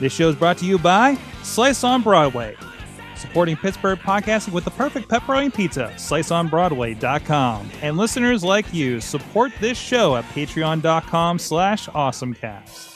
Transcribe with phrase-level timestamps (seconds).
[0.00, 2.56] This show is brought to you by Slice on Broadway,
[3.16, 7.70] supporting Pittsburgh podcasting with the perfect pepperoni pizza, sliceonbroadway.com.
[7.82, 12.89] And listeners like you, support this show at patreon.com slash awesomecast.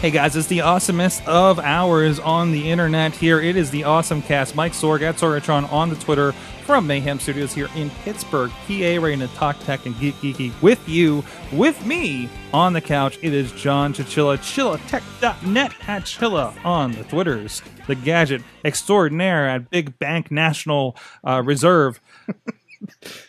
[0.00, 3.40] Hey guys, it's the awesomest of hours on the internet here.
[3.40, 4.54] It is the Awesome Cast.
[4.54, 6.30] Mike Sorg at Sorgatron on the Twitter
[6.62, 10.88] from Mayhem Studios here in Pittsburgh, PA, ready to talk tech and geek geeky with
[10.88, 13.18] you, with me on the couch.
[13.22, 19.98] It is John Chichilla, chillatech.net at Chilla on the Twitters, the gadget extraordinaire at Big
[19.98, 20.96] Bank National
[21.26, 22.00] uh, Reserve.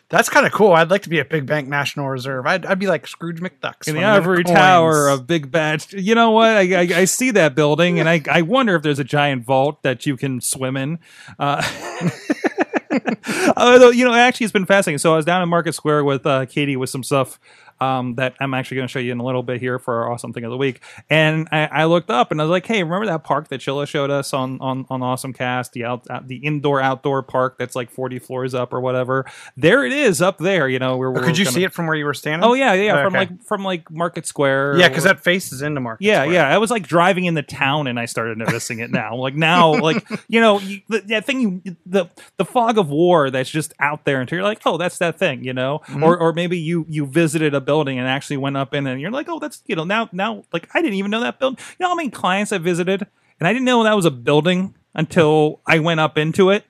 [0.09, 0.73] That's kind of cool.
[0.73, 2.45] I'd like to be a big bank national reserve.
[2.45, 3.87] I'd, I'd be like Scrooge McDucks.
[3.87, 5.91] in the when I have ivory tower of Big Bad.
[5.91, 6.49] You know what?
[6.49, 9.83] I, I, I see that building, and I, I wonder if there's a giant vault
[9.83, 10.99] that you can swim in.
[11.37, 11.63] Uh,
[13.57, 14.99] although you know, actually, it's been fascinating.
[14.99, 17.39] So I was down in Market Square with uh, Katie with some stuff.
[17.81, 20.11] Um, that I'm actually going to show you in a little bit here for our
[20.11, 20.81] awesome thing of the week.
[21.09, 23.87] And I, I looked up and I was like, "Hey, remember that park that Chilla
[23.87, 27.89] showed us on on on Awesome Cast, the out, the indoor outdoor park that's like
[27.89, 29.25] 40 floors up or whatever?
[29.55, 30.67] There it is up there.
[30.67, 32.47] You know, where could you see it from where you were standing?
[32.47, 33.19] Oh yeah, yeah, from Okay.
[33.19, 34.77] like from like Market Square.
[34.77, 36.33] yeah, because that faces into Market yeah, Square.
[36.33, 36.49] yeah.
[36.49, 39.15] I was like driving in the town, and I started noticing it now.
[39.15, 43.29] Like now, like you know, you, the, that thing, you, the the fog of war
[43.29, 45.79] that's just out there until you're like, oh, that's that thing, you know.
[45.87, 46.03] Mm-hmm.
[46.03, 49.11] Or or maybe you you visited a building and actually went up in, and you're
[49.11, 51.63] like, oh, that's you know now now like I didn't even know that building.
[51.77, 53.05] You know how many clients I visited,
[53.39, 56.65] and I didn't know that was a building until I went up into it.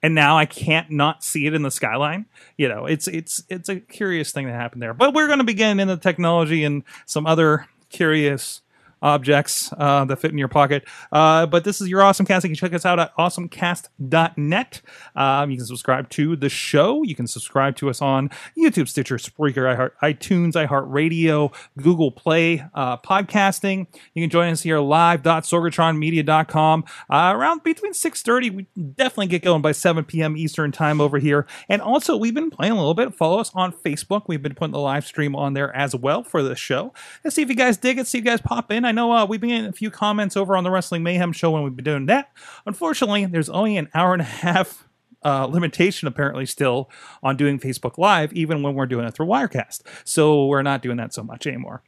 [0.00, 2.26] And now I can't not see it in the skyline.
[2.56, 4.94] You know, it's it's it's a curious thing that happened there.
[4.94, 8.60] But we're going to begin in the technology and some other curious
[9.04, 10.82] objects uh, that fit in your pocket.
[11.12, 12.44] Uh, but this is your Awesome Cast.
[12.44, 14.82] You can check us out at awesomecast.net.
[15.14, 17.04] Um, you can subscribe to the show.
[17.04, 22.96] You can subscribe to us on YouTube, Stitcher, Spreaker, iHeart, iTunes, iHeartRadio, Google Play, uh,
[22.96, 23.86] podcasting.
[24.14, 28.54] You can join us here live.sorgatronmedia.com uh, around between 6.30.
[28.54, 30.36] We definitely get going by 7 p.m.
[30.36, 31.46] Eastern time over here.
[31.68, 33.14] And also, we've been playing a little bit.
[33.14, 34.22] Follow us on Facebook.
[34.26, 36.94] We've been putting the live stream on there as well for the show.
[37.22, 38.06] Let's see if you guys dig it.
[38.06, 38.84] See if you guys pop in.
[38.84, 41.50] I know uh, we've been getting a few comments over on the Wrestling Mayhem show
[41.50, 42.30] when we've been doing that.
[42.66, 44.88] Unfortunately, there's only an hour and a half
[45.24, 46.90] uh, limitation apparently still
[47.22, 49.82] on doing Facebook Live, even when we're doing it through Wirecast.
[50.04, 51.82] So we're not doing that so much anymore.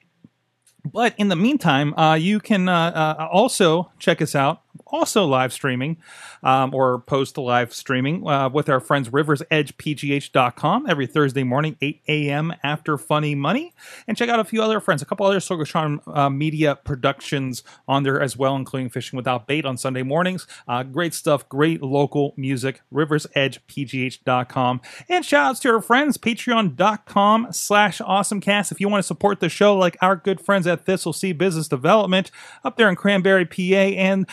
[0.84, 5.52] But in the meantime, uh, you can uh, uh, also check us out, also live
[5.52, 5.96] streaming
[6.42, 12.02] um, or post to live streaming uh, with our friends riversedgepgh.com every Thursday morning, 8
[12.08, 12.54] a.m.
[12.62, 13.74] after Funny Money.
[14.06, 18.02] And check out a few other friends, a couple other Sorgatron uh, media productions on
[18.02, 20.46] there as well, including Fishing Without Bait on Sunday mornings.
[20.68, 24.80] Uh, great stuff, great local music, riversedgepgh.com.
[25.08, 28.72] And shout outs to our friends, patreon.com slash awesomecast.
[28.72, 31.68] If you want to support the show like our good friends at Thistle Sea Business
[31.68, 32.30] Development
[32.64, 34.26] up there in Cranberry, PA, and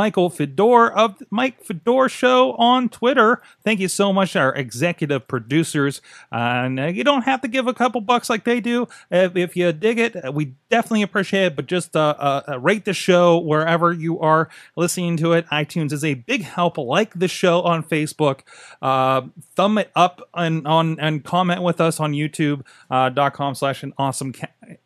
[0.00, 3.42] Michael Fedor of the Mike Fedor Show on Twitter.
[3.62, 6.00] Thank you so much, our executive producers.
[6.32, 8.88] Uh, and you don't have to give a couple bucks like they do.
[9.10, 11.56] If, if you dig it, uh, we definitely appreciate it.
[11.56, 15.46] But just uh, uh, uh, rate the show wherever you are listening to it.
[15.48, 16.78] iTunes is a big help.
[16.78, 18.40] Like the show on Facebook.
[18.80, 24.32] Uh, thumb it up and on and comment with us on YouTube.com slash an awesome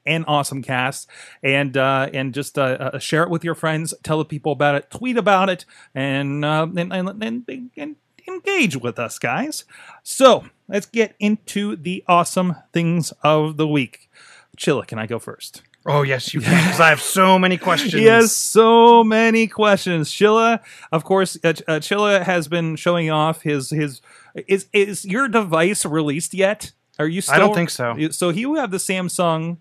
[0.07, 1.09] an awesome cast
[1.43, 2.63] and uh, and just uh,
[2.95, 3.95] uh, share it with your friends.
[4.03, 4.91] Tell the people about it.
[4.91, 7.97] Tweet about it and uh, and, and, and, and
[8.29, 9.65] engage with us, guys.
[10.03, 14.09] So let's get into the awesome things of the week.
[14.57, 15.63] Chilla, can I go first?
[15.87, 16.65] Oh yes, you can.
[16.65, 17.93] Because I have so many questions.
[17.93, 20.11] He has so many questions.
[20.11, 20.61] Chilla,
[20.91, 24.01] of course, uh, uh, Chilla has been showing off his his.
[24.49, 26.73] Is is your device released yet?
[26.99, 27.21] Are you?
[27.21, 27.95] Still, I don't think so.
[28.11, 29.59] So you have the Samsung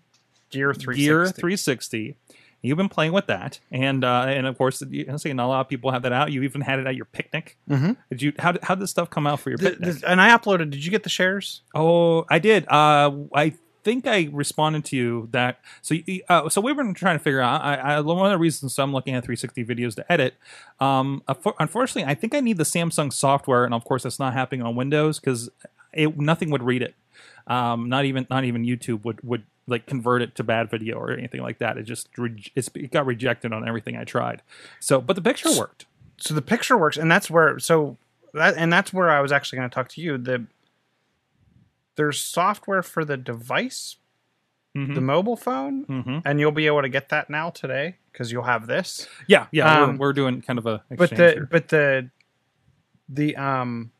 [0.54, 0.96] Gear three.
[0.96, 2.16] Gear 360.
[2.62, 5.68] You've been playing with that, and uh, and of course, saying not a lot of
[5.68, 6.32] people have that out.
[6.32, 7.58] You even had it at your picnic.
[7.68, 7.92] Mm-hmm.
[8.08, 8.32] Did you?
[8.38, 9.96] How did, how did this stuff come out for your picnic?
[10.06, 10.70] and I uploaded.
[10.70, 11.60] Did you get the shares?
[11.74, 12.66] Oh, I did.
[12.68, 13.52] Uh, I
[13.84, 15.60] think I responded to you that.
[15.82, 15.94] So,
[16.30, 17.62] uh, so we've been trying to figure out.
[17.62, 20.34] I, I one of the reasons I'm looking at 360 videos to edit.
[20.80, 21.22] Um,
[21.60, 24.74] unfortunately, I think I need the Samsung software, and of course, that's not happening on
[24.74, 25.50] Windows because
[25.92, 26.94] it nothing would read it.
[27.46, 31.10] Um, not even not even YouTube would would like convert it to bad video or
[31.12, 31.78] anything like that.
[31.78, 34.42] It just re- it's, it got rejected on everything I tried.
[34.80, 35.86] So, but the picture worked.
[36.18, 37.58] So the picture works, and that's where.
[37.58, 37.96] So
[38.34, 40.18] that and that's where I was actually going to talk to you.
[40.18, 40.46] The
[41.96, 43.96] there's software for the device,
[44.74, 46.22] the mobile phone, Mhm.
[46.24, 49.06] and you'll be able to get that now today because you'll have this.
[49.28, 51.48] Yeah, yeah, Um, we're, we're doing kind of a But the here.
[51.50, 52.10] but the
[53.08, 53.92] the um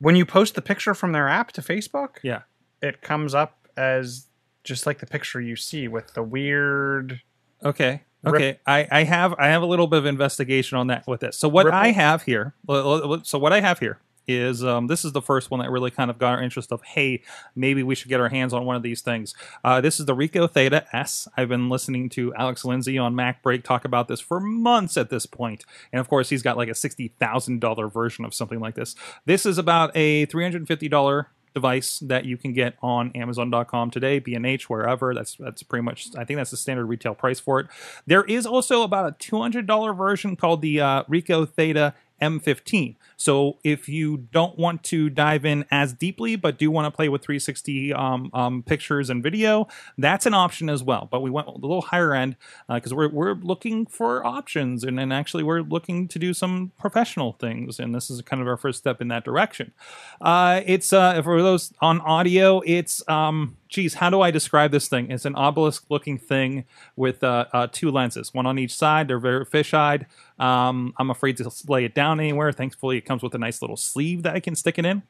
[0.00, 2.42] when you post the picture from their app to Facebook, yeah.
[2.82, 4.25] it comes up as
[4.66, 7.20] just like the picture you see with the weird.
[7.64, 8.02] Okay.
[8.26, 11.20] Okay, rip- I, I have I have a little bit of investigation on that with
[11.20, 11.38] this.
[11.38, 11.78] So what ripple?
[11.78, 15.60] I have here, so what I have here is um, this is the first one
[15.60, 17.22] that really kind of got our interest of hey
[17.54, 19.34] maybe we should get our hands on one of these things
[19.64, 23.62] uh, this is the Ricoh Theta S i've been listening to alex lindsay on MacBreak
[23.62, 26.72] talk about this for months at this point and of course he's got like a
[26.72, 28.96] $60000 version of something like this
[29.26, 35.14] this is about a $350 device that you can get on Amazon.com today, B&H, wherever.
[35.14, 36.08] That's that's pretty much.
[36.14, 37.66] I think that's the standard retail price for it.
[38.06, 42.96] There is also about a two hundred dollar version called the uh, Ricoh Theta M15.
[43.16, 47.08] So if you don't want to dive in as deeply, but do want to play
[47.08, 49.68] with 360 um, um, pictures and video,
[49.98, 51.08] that's an option as well.
[51.10, 52.36] But we went a little higher end
[52.68, 57.32] because we're, we're looking for options, and, and actually we're looking to do some professional
[57.32, 59.72] things, and this is kind of our first step in that direction.
[60.20, 64.88] Uh, it's uh, for those on audio, it's um, geez, how do I describe this
[64.88, 65.10] thing?
[65.10, 66.64] It's an obelisk looking thing
[66.94, 69.08] with uh, uh, two lenses, one on each side.
[69.08, 70.06] They're very fish-eyed.
[70.38, 72.52] Um, I'm afraid to lay it down anywhere.
[72.52, 75.02] Thankfully, it comes with a nice little sleeve that I can stick it in.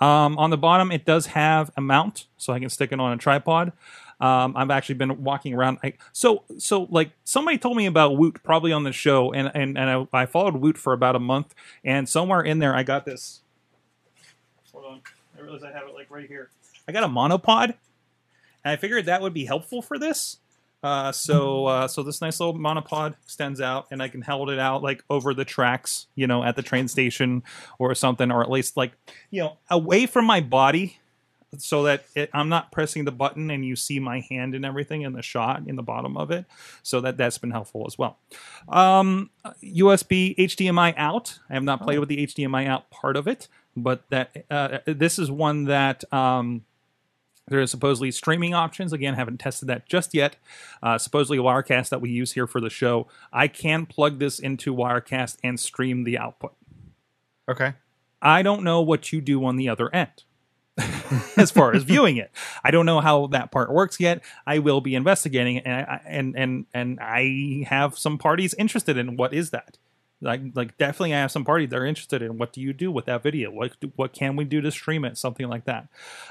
[0.00, 3.12] Um, on the bottom, it does have a mount, so I can stick it on
[3.12, 3.72] a tripod.
[4.20, 5.78] Um, I've actually been walking around.
[5.82, 9.76] I, so, so like somebody told me about Woot probably on the show, and and
[9.76, 11.54] and I, I followed Woot for about a month,
[11.84, 13.40] and somewhere in there, I got this.
[14.72, 15.00] Hold on,
[15.36, 16.50] I realize I have it like right here.
[16.86, 17.74] I got a monopod,
[18.64, 20.38] and I figured that would be helpful for this.
[20.82, 24.58] Uh, so, uh, so this nice little monopod extends out, and I can hold it
[24.58, 27.42] out like over the tracks, you know, at the train station
[27.78, 28.92] or something, or at least like,
[29.30, 30.98] you know, away from my body,
[31.58, 35.02] so that it, I'm not pressing the button and you see my hand and everything
[35.02, 36.44] in the shot in the bottom of it.
[36.82, 38.18] So that that's been helpful as well.
[38.68, 39.30] Um,
[39.62, 41.38] USB HDMI out.
[41.48, 45.18] I have not played with the HDMI out part of it, but that uh, this
[45.18, 46.12] is one that.
[46.12, 46.64] Um,
[47.48, 48.92] there are supposedly streaming options.
[48.92, 50.36] Again, haven't tested that just yet.
[50.82, 54.74] Uh, supposedly, Wirecast that we use here for the show, I can plug this into
[54.74, 56.54] Wirecast and stream the output.
[57.48, 57.74] Okay.
[58.22, 60.24] I don't know what you do on the other end
[61.36, 62.30] as far as viewing it.
[62.64, 64.22] I don't know how that part works yet.
[64.46, 69.16] I will be investigating and I, and and and I have some parties interested in
[69.16, 69.76] what is that.
[70.22, 72.90] Like, like definitely, I have some parties that are interested in what do you do
[72.90, 73.50] with that video?
[73.50, 75.18] What what can we do to stream it?
[75.18, 75.88] Something like that.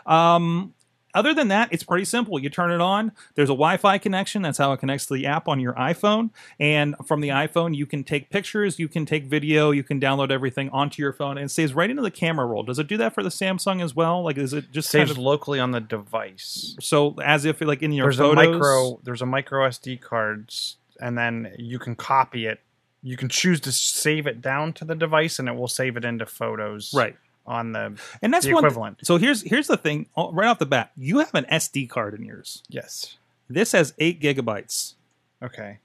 [0.07, 0.73] Um,
[1.13, 2.39] other than that, it's pretty simple.
[2.39, 3.11] You turn it on.
[3.35, 4.41] There's a Wi-Fi connection.
[4.41, 6.31] That's how it connects to the app on your iPhone.
[6.59, 10.31] And from the iPhone, you can take pictures, you can take video, you can download
[10.31, 12.63] everything onto your phone, and it saves right into the camera roll.
[12.63, 14.23] Does it do that for the Samsung as well?
[14.23, 16.75] Like, is it just Saves kind of locally on the device.
[16.79, 18.45] so as if like in your There's photos?
[18.45, 18.99] a micro.
[19.03, 22.59] There's a micro SD cards, and then you can copy it.
[23.05, 26.05] You can choose to save it down to the device, and it will save it
[26.05, 26.93] into photos.
[26.93, 27.15] right?
[27.45, 28.63] On the And that's the one.
[28.63, 28.99] equivalent.
[29.05, 30.07] So here's here's the thing.
[30.15, 32.63] oh, Right off the bat, you have an SD card in yours.
[32.69, 33.17] yes.
[33.49, 34.93] This has eight gigabytes.
[35.43, 35.79] Okay.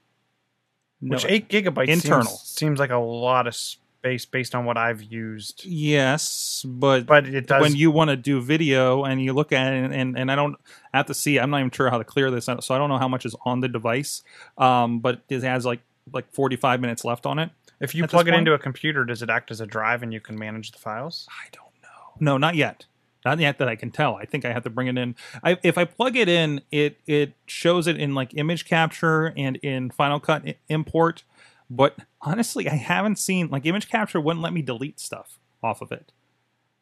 [1.01, 2.25] No, Which eight gigabytes Internal.
[2.25, 5.63] seems, seems like a lot of space based on what I've used.
[5.65, 7.61] Yes, but But it does.
[7.61, 10.35] when you want to do video and you look at it and, and, and I
[10.35, 10.55] don't
[10.93, 12.89] have to see I'm not even sure how to clear this out, so I don't
[12.89, 14.23] know how much is on the device
[14.57, 17.49] um, but it has like like 45 minutes left on it
[17.79, 20.13] if you plug it point- into a computer, does it act as a drive and
[20.13, 21.27] you can manage the files?
[21.29, 22.13] I don't know.
[22.19, 22.85] No not yet.
[23.25, 24.15] Not yet that I can tell.
[24.15, 25.13] I think I have to bring it in.
[25.43, 29.57] I, if I plug it in it it shows it in like image capture and
[29.57, 31.23] in Final Cut import.
[31.69, 35.91] But honestly I haven't seen like image capture wouldn't let me delete stuff off of
[35.91, 36.11] it.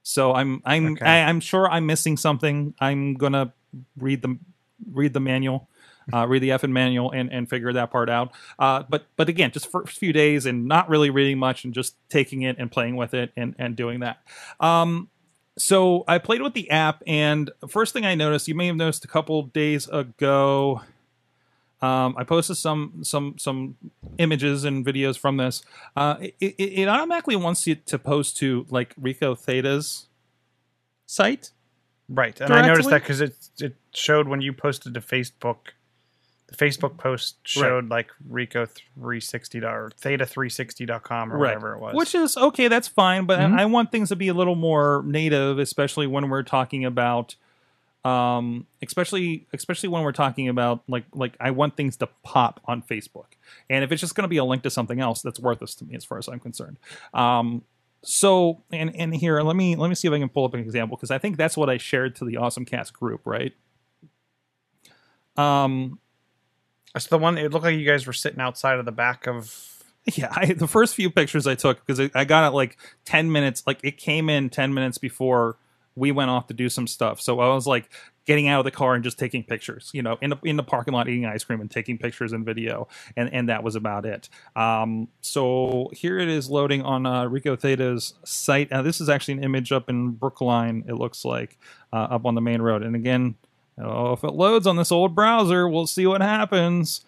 [0.04, 1.06] So I'm I'm Okay.
[1.06, 2.74] I, I'm sure I'm missing something.
[2.80, 3.54] I'm gonna
[3.98, 4.38] read the
[4.92, 5.68] read the manual,
[6.14, 8.32] uh, read the effing manual, and and figure that part out.
[8.60, 11.96] Uh, but but again, just a few days and not really reading much and just
[12.10, 14.20] taking it and playing with it and and doing that.
[14.60, 15.10] Um,
[15.58, 19.04] so I played with the app, and first thing I noticed, you may have noticed
[19.04, 20.82] a couple days ago.
[21.82, 23.76] Um, I posted some some some
[24.18, 25.64] images and videos from this.
[25.96, 30.08] Uh, it, it, it automatically wants you to post to like Ricoh Theta's
[31.06, 31.52] site.
[32.10, 32.40] Right.
[32.40, 35.58] And I noticed that because it it showed when you posted to Facebook.
[36.48, 41.94] The Facebook post showed like Ricoh 360 or theta360.com or whatever it was.
[41.96, 43.60] Which is okay, that's fine, but Mhm.
[43.60, 47.36] I want things to be a little more native, especially when we're talking about
[48.06, 52.82] um especially especially when we're talking about like like I want things to pop on
[52.82, 53.26] Facebook.
[53.70, 55.86] And if it's just going to be a link to something else, that's worthless to
[55.86, 56.78] me as far as I'm concerned.
[57.14, 57.64] Um
[58.04, 60.62] so and and here let me let me see if I can pull up an
[60.62, 63.54] example because I think that's what I shared to the Awesome Cast group, right?
[65.36, 66.00] Um,
[66.94, 67.38] That's the one.
[67.38, 69.84] It looked like you guys were sitting outside of the back of.
[70.16, 73.64] yeah, I, the first few pictures I took because I, got it like ten minutes,
[73.68, 75.58] like it came in ten minutes before
[75.96, 77.20] we went off to do some stuff.
[77.20, 77.90] So I was like
[78.26, 80.64] getting out of the car and just taking pictures, you know, in the in the
[80.64, 84.06] parking lot eating ice cream and taking pictures and video, and and that was about
[84.06, 84.30] it.
[84.56, 88.72] Um, so here it is loading on uh, Ricoh Theta's site.
[88.72, 90.86] Uh, this is actually an image up in Brookline.
[90.88, 91.58] It looks like
[91.92, 93.36] uh, up on the main road, and again.
[93.80, 97.02] Oh, if it loads on this old browser, we'll see what happens.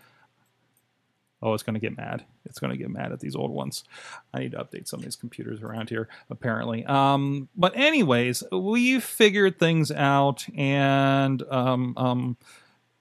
[1.41, 2.25] Oh, it's going to get mad.
[2.45, 3.85] It's going to get mad at these old ones.
[4.33, 6.85] I need to update some of these computers around here, apparently.
[6.85, 12.37] Um, but anyways, we've figured things out, and um, um,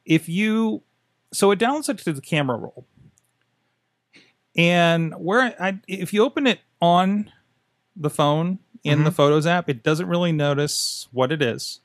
[0.04, 0.82] if you,
[1.32, 2.86] so it downloads it to the camera roll,
[4.56, 7.32] and where I, if you open it on
[7.96, 11.80] the phone in the Photos app, it doesn't really notice what it is.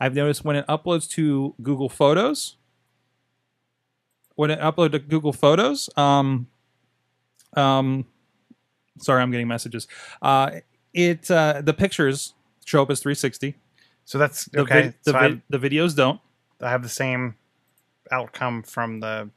[0.00, 2.56] I've noticed when it uploads to Google Photos,
[4.34, 6.48] when it uploads to Google Photos, um,
[7.56, 8.04] um,
[8.98, 9.86] sorry, I'm getting messages.
[10.20, 10.50] Uh,
[10.92, 12.34] it uh, the pictures
[12.64, 13.56] show up as 360.
[14.04, 14.82] So that's The okay.
[14.82, 16.20] vid- the, so vid- the videos don't.
[16.60, 17.36] I have the same
[18.10, 19.30] outcome from the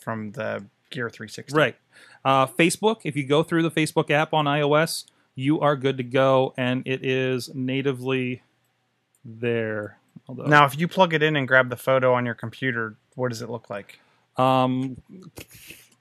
[0.00, 1.56] from the Gear 360.
[1.56, 1.76] Right.
[2.24, 6.02] Uh, Facebook, if you go through the Facebook app on iOS, you are good to
[6.04, 8.42] go, and it is natively
[9.28, 9.98] there.
[10.28, 13.28] Although, Now, if you plug it in and grab the photo on your computer, what
[13.30, 13.98] does it look like?
[14.36, 14.96] um,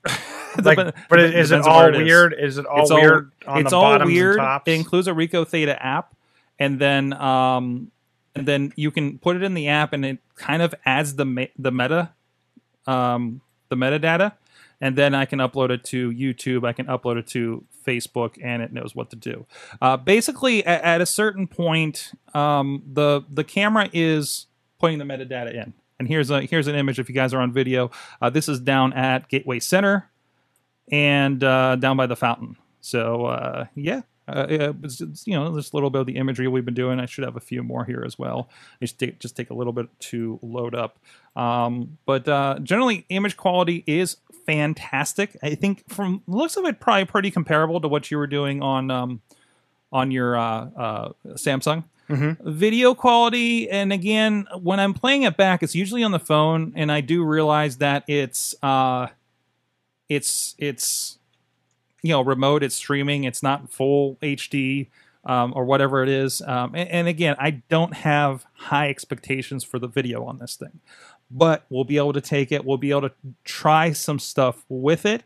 [0.64, 0.78] Like,
[1.10, 2.04] but is it depends on all it is.
[2.04, 2.36] weird?
[2.40, 4.40] Is it all It's weird on it's the all weird.
[4.66, 6.16] It includes a Ricoh Theta app,
[6.58, 7.92] and then um,
[8.34, 11.26] and then you can put it in the app, and it kind of adds the
[11.26, 12.12] me- the meta,
[12.88, 14.34] um, the metadata,
[14.80, 16.68] and then I can upload it to YouTube.
[16.68, 19.46] I can upload it to Facebook, and it knows what to do.
[19.82, 24.48] Uh, basically, at, at a certain point, um, the the camera is
[24.80, 25.74] putting the metadata in.
[26.00, 27.00] And here's a here's an image.
[27.00, 27.92] If you guys are on video,
[28.22, 30.12] uh, this is down at Gateway Center
[30.92, 32.56] and uh, down by the fountain.
[32.82, 36.18] So uh, yeah, uh, yeah, it's, it's, you know, just a little bit of the
[36.18, 37.00] imagery we've been doing.
[37.00, 38.50] I should have a few more here as well.
[38.82, 41.00] Just take, just take a little bit to load up.
[41.36, 45.38] Um, but uh, generally, image quality is fantastic.
[45.42, 48.92] I think from looks of it, probably pretty comparable to what you were doing on
[48.92, 49.22] um,
[49.92, 51.84] on your uh, uh, Samsung
[52.42, 56.90] video quality and again when i'm playing it back it's usually on the phone and
[56.90, 59.08] i do realize that it's uh
[60.08, 61.18] it's it's
[62.08, 64.88] you know remote it's streaming it's not full hd
[65.26, 66.42] um, or whatever it is.
[66.42, 70.80] Um, and, and again i don't have high expectations for the video on this thing
[71.30, 72.66] but we'll be able to take it.
[72.66, 73.12] We'll be able to
[73.44, 75.24] try some stuff with it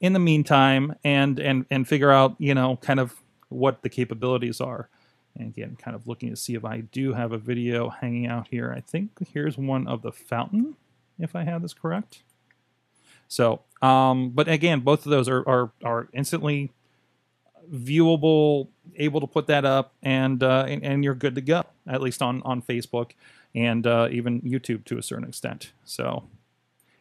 [0.00, 3.14] in the meantime and and and figure out you know kind of
[3.48, 4.88] what the capabilities are.
[5.36, 8.48] And again kind of looking to see if i do have a video hanging out
[8.50, 8.72] here.
[8.76, 10.76] I think here's one of the fountain
[11.18, 12.22] if i have this correct
[13.30, 16.70] so um but again both of those are are, are instantly
[17.72, 22.02] viewable able to put that up and uh and, and you're good to go at
[22.02, 23.12] least on on facebook
[23.54, 25.72] and uh even youtube to a certain extent.
[25.84, 26.24] So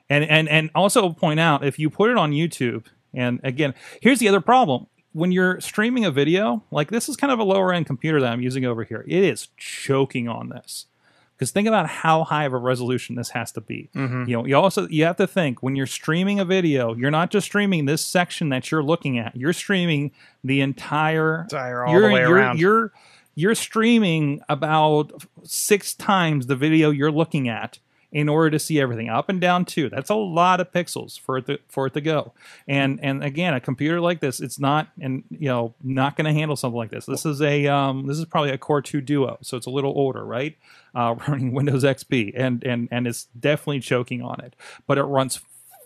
[0.09, 4.19] and and and also point out if you put it on YouTube, and again, here's
[4.19, 7.71] the other problem: when you're streaming a video, like this is kind of a lower
[7.71, 9.05] end computer that I'm using over here.
[9.07, 10.87] It is choking on this
[11.39, 13.89] because think about how high of a resolution this has to be.
[13.95, 14.25] Mm-hmm.
[14.27, 17.31] You know, you also you have to think when you're streaming a video, you're not
[17.31, 19.37] just streaming this section that you're looking at.
[19.37, 20.11] You're streaming
[20.43, 22.59] the entire Entire all you're, the way you're, around.
[22.59, 22.91] You're
[23.35, 27.79] you're streaming about six times the video you're looking at
[28.11, 29.89] in order to see everything up and down too.
[29.89, 32.33] That's a lot of pixels for it to, for it to go.
[32.67, 36.33] And and again, a computer like this, it's not and you know not going to
[36.33, 37.05] handle something like this.
[37.05, 39.93] This is a um, this is probably a Core 2 Duo, so it's a little
[39.95, 40.57] older, right?
[40.95, 44.55] Uh, running Windows XP, and and and it's definitely choking on it,
[44.87, 45.39] but it runs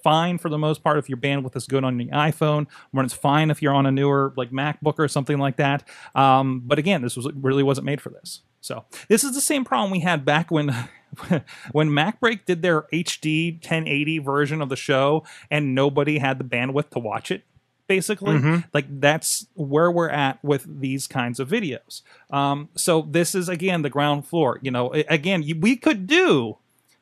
[0.03, 2.67] fine for the most part if your bandwidth is good on the iPhone.
[2.91, 5.87] Runs fine if you're on a newer like MacBook or something like that.
[6.13, 8.41] Um, but again, this was really wasn't made for this.
[8.59, 10.75] So this is the same problem we had back when
[11.71, 16.89] when MacBreak did their HD 1080 version of the show and nobody had the bandwidth
[16.91, 17.43] to watch it.
[17.85, 18.39] Basically,
[18.73, 22.01] like that's where we're at with these kinds of videos.
[22.31, 24.57] Um, so this is again the ground floor.
[24.61, 26.57] You know, again, we could do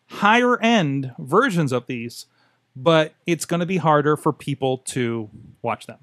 [0.10, 2.26] higher end versions of these,
[2.76, 5.30] but it's going to be harder for people to
[5.62, 6.00] watch them.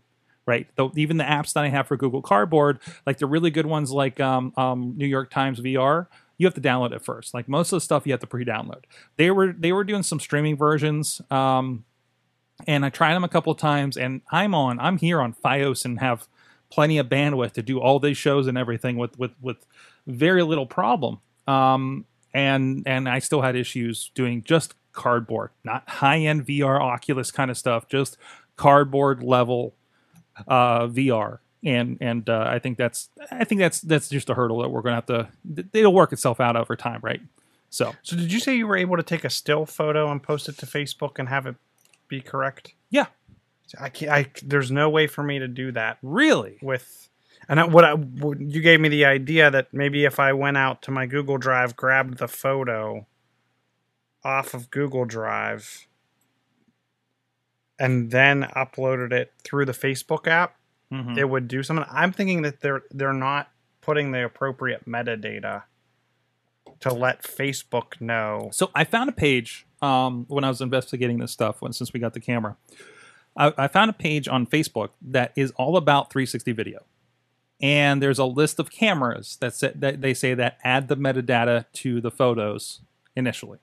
[0.46, 0.66] Right.
[0.76, 3.90] Though even the apps that I have for Google Cardboard, like the really good ones
[3.90, 6.06] like um, um, New York Times VR,
[6.38, 7.34] you have to download it first.
[7.34, 8.84] Like most of the stuff you have to pre-download.
[9.16, 11.20] They were they were doing some streaming versions.
[11.30, 11.84] Um,
[12.66, 15.84] and I tried them a couple of times, and I'm on, I'm here on FiOS
[15.84, 16.26] and have
[16.70, 19.66] plenty of bandwidth to do all these shows and everything with with with
[20.06, 21.20] very little problem.
[21.46, 22.04] Um,
[22.34, 27.50] and and I still had issues doing just cardboard, not high end VR Oculus kind
[27.50, 28.16] of stuff, just
[28.56, 29.74] cardboard level
[30.46, 31.38] uh, VR.
[31.64, 34.82] And and uh, I think that's I think that's that's just a hurdle that we're
[34.82, 35.28] gonna have to.
[35.72, 37.20] It'll work itself out over time, right?
[37.70, 40.48] So So did you say you were able to take a still photo and post
[40.48, 41.56] it to Facebook and have it
[42.06, 42.74] be correct?
[42.90, 43.06] yeah,
[43.80, 44.10] I can't.
[44.12, 47.08] I there's no way for me to do that really, with.
[47.50, 50.58] And I, what, I, what you gave me the idea that maybe if I went
[50.58, 53.06] out to my Google Drive, grabbed the photo
[54.22, 55.86] off of Google Drive,
[57.78, 60.57] and then uploaded it through the Facebook app,
[60.92, 61.18] Mhm.
[61.18, 61.84] it would do something.
[61.90, 65.64] I'm thinking that they're they're not putting the appropriate metadata
[66.80, 68.50] to let Facebook know.
[68.52, 71.60] So I found a page um, when I was investigating this stuff.
[71.60, 72.56] When since we got the camera,
[73.36, 76.84] I, I found a page on Facebook that is all about 360 video,
[77.60, 81.66] and there's a list of cameras that say, that they say that add the metadata
[81.74, 82.80] to the photos
[83.16, 83.58] initially.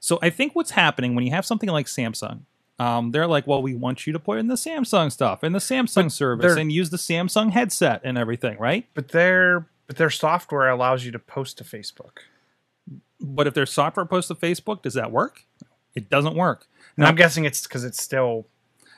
[0.00, 2.40] So I think what's happening when you have something like Samsung.
[2.78, 5.60] Um, they're like, well, we want you to put in the Samsung stuff and the
[5.60, 8.86] Samsung service and use the Samsung headset and everything, right?
[8.94, 12.18] But their but their software allows you to post to Facebook.
[13.20, 15.44] But if their software posts to Facebook, does that work?
[15.94, 16.66] It doesn't work.
[16.96, 18.46] And I'm guessing it's because it's still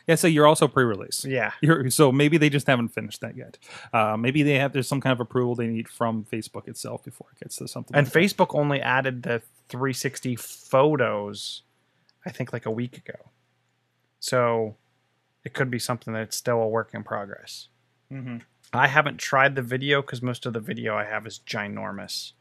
[0.06, 1.24] Yeah, so you're also pre-release.
[1.24, 1.52] yeah.
[1.60, 3.58] You're, so maybe they just haven't finished that yet.
[3.92, 7.26] Uh, maybe they have there's some kind of approval they need from Facebook itself before
[7.32, 7.94] it gets to something.
[7.94, 8.18] And like that.
[8.18, 11.62] Facebook only added the 360 photos,
[12.24, 13.18] I think, like a week ago.
[14.24, 14.76] So
[15.44, 17.68] it could be something that's still a work in progress.
[18.10, 18.40] Mhm.
[18.72, 22.32] I haven't tried the video because most of the video I have is ginormous.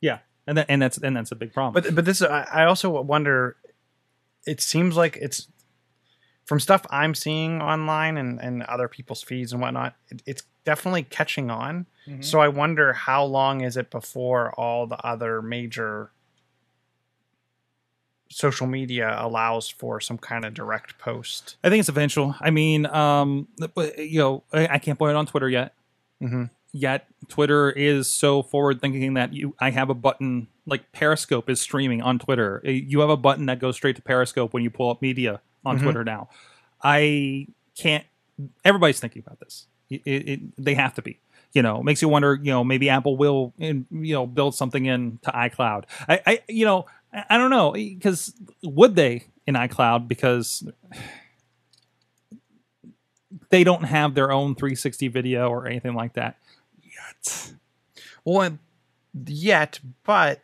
[0.00, 1.82] yeah, and that, and that's and that's a big problem.
[1.82, 3.56] But but this I, I also wonder.
[4.46, 5.48] It seems like it's
[6.44, 9.96] from stuff I'm seeing online and, and other people's feeds and whatnot.
[10.10, 11.86] It, it's definitely catching on.
[12.06, 12.22] Mhm.
[12.22, 16.10] So I wonder how long is it before all the other major
[18.28, 21.56] social media allows for some kind of direct post.
[21.62, 22.34] I think it's eventual.
[22.40, 23.48] I mean, um,
[23.98, 25.74] you know, I, I can't put it on Twitter yet.
[26.22, 26.44] Mm-hmm.
[26.72, 31.60] Yet Twitter is so forward thinking that you, I have a button like Periscope is
[31.60, 32.60] streaming on Twitter.
[32.66, 35.40] Uh, You have a button that goes straight to Periscope when you pull up media
[35.64, 35.82] on Mhm.
[35.82, 36.28] Twitter now.
[36.82, 37.46] I
[37.76, 38.04] can't.
[38.64, 39.66] Everybody's thinking about this.
[39.90, 41.18] It, it, it- they have to be.
[41.52, 42.34] You know, makes you wonder.
[42.42, 45.84] You know, maybe Apple will, in, you know, build something in to iCloud.
[46.08, 46.86] I, I you know,
[47.28, 50.68] I, don't know because would they in iCloud because
[53.50, 56.36] they don't have their own 360 video or anything like that
[56.82, 57.52] yet.
[58.24, 58.58] Well,
[59.26, 60.40] yet, but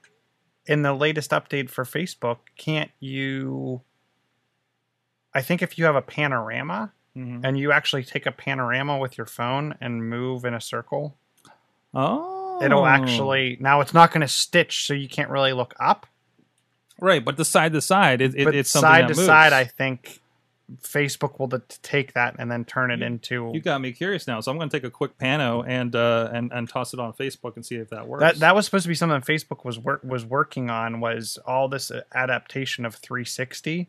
[0.67, 3.83] in the latest update for Facebook, can't you?
[5.35, 7.45] I think if you have a panorama mm-hmm.
[7.45, 11.17] and you actually take a panorama with your phone and move in a circle,
[11.93, 13.57] Oh, it'll actually.
[13.61, 16.07] Now it's not going to stitch, so you can't really look up.
[17.01, 19.27] Right, but the side to side, it, it, it's something side that to moves.
[19.27, 20.21] side, I think
[20.83, 24.51] Facebook will take that and then turn it into You got me curious now, so
[24.51, 27.57] I'm going to take a quick pano and uh, and and toss it on Facebook
[27.57, 28.23] and see if that works.
[28.23, 28.37] that.
[28.37, 31.91] That was supposed to be something Facebook was work was working on was all this
[32.15, 33.89] adaptation of 360.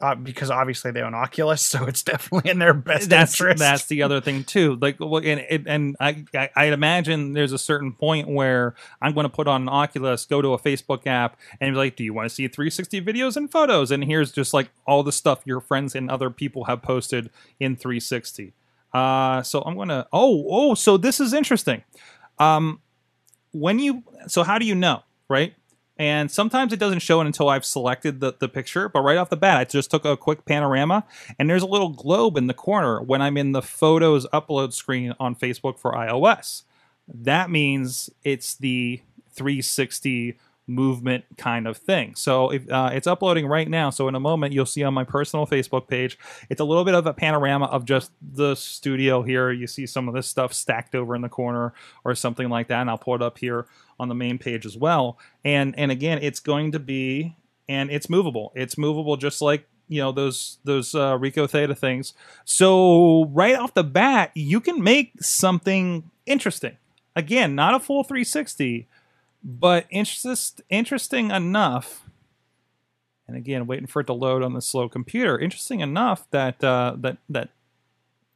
[0.00, 3.58] Uh, because obviously they own Oculus, so it's definitely in their best that's interest.
[3.58, 4.78] that's the other thing too.
[4.80, 9.24] Like, well, and and I, I I'd imagine there's a certain point where I'm going
[9.24, 12.14] to put on an Oculus, go to a Facebook app, and be like, "Do you
[12.14, 15.60] want to see 360 videos and photos?" And here's just like all the stuff your
[15.60, 18.54] friends and other people have posted in 360.
[18.94, 20.06] Uh, so I'm gonna.
[20.12, 21.84] Oh, oh, so this is interesting.
[22.38, 22.80] Um,
[23.52, 25.54] when you so how do you know, right?
[26.00, 29.28] And sometimes it doesn't show it until I've selected the, the picture, but right off
[29.28, 31.04] the bat, I just took a quick panorama,
[31.38, 35.14] and there's a little globe in the corner when I'm in the photos upload screen
[35.20, 36.62] on Facebook for iOS.
[37.06, 42.14] That means it's the 360 movement kind of thing.
[42.14, 43.90] So if, uh, it's uploading right now.
[43.90, 46.18] So in a moment, you'll see on my personal Facebook page,
[46.48, 49.50] it's a little bit of a panorama of just the studio here.
[49.50, 52.80] You see some of this stuff stacked over in the corner or something like that,
[52.80, 53.66] and I'll pull it up here
[53.98, 55.18] on the main page as well.
[55.44, 57.36] And and again, it's going to be
[57.68, 58.52] and it's movable.
[58.56, 62.14] It's movable just like you know those those uh, Ricoh Theta things.
[62.44, 66.76] So right off the bat, you can make something interesting.
[67.14, 68.88] Again, not a full 360,
[69.42, 72.04] but interest, interesting enough.
[73.26, 75.38] And again, waiting for it to load on the slow computer.
[75.38, 77.50] Interesting enough that uh, that that